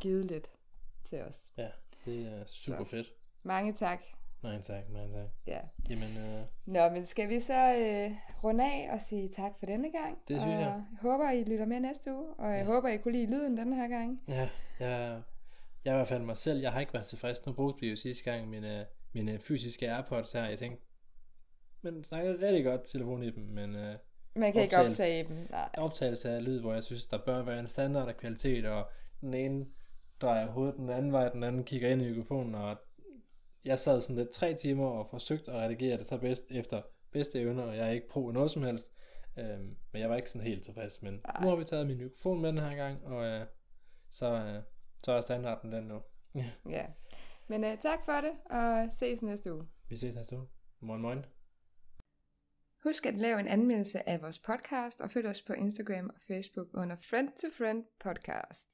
[0.00, 0.50] givet lidt
[1.04, 1.52] til os.
[1.56, 1.68] Ja,
[2.04, 2.90] det er super Så.
[2.90, 3.12] fedt.
[3.42, 4.00] Mange tak.
[4.42, 5.28] Mange tak, mange tak.
[5.46, 5.58] Ja.
[5.90, 8.10] Jamen, øh, Nå, men skal vi så øh,
[8.44, 10.18] runde af og sige tak for denne gang?
[10.28, 10.82] Det synes og jeg.
[11.02, 12.64] håber, I lytter med næste uge, og jeg Ja.
[12.64, 14.20] håber, I kunne lide lyden denne her gang.
[14.28, 14.48] ja,
[14.80, 15.22] jeg,
[15.84, 16.60] jeg er i hvert fald mig selv.
[16.60, 17.46] Jeg har ikke været tilfreds.
[17.46, 20.44] Nu brugte vi jo sidste gang mine, mine fysiske AirPods her.
[20.44, 20.84] Jeg tænkte,
[21.82, 23.96] men den snakker rigtig godt telefon i dem, men øh,
[24.36, 25.46] Man kan ikke optage dem.
[25.50, 25.68] Nej.
[25.78, 28.88] optagelse af lyd, hvor jeg synes, der bør være en standard af kvalitet, og
[29.20, 29.66] den ene
[30.20, 32.76] drejer hovedet den anden vej, den anden kigger ind i mikrofonen, og
[33.64, 36.82] jeg sad sådan lidt tre timer og forsøgte at redigere det så bedst efter
[37.12, 38.92] bedste evner, og jeg er ikke pro noget som helst,
[39.38, 41.42] øhm, men jeg var ikke sådan helt tilfreds, men Nej.
[41.42, 43.46] nu har vi taget min mikrofon med den her gang, og øh,
[44.10, 44.62] så, øh,
[45.04, 46.00] så er standarden den nu.
[46.70, 46.86] Ja.
[47.48, 49.66] Men uh, tak for det, og ses næste uge.
[49.88, 50.46] Vi ses næste uge.
[50.80, 51.24] Moin moin.
[52.84, 56.68] Husk at lave en anmeldelse af vores podcast, og følg os på Instagram og Facebook
[56.74, 58.68] under Friend to Friend Podcast.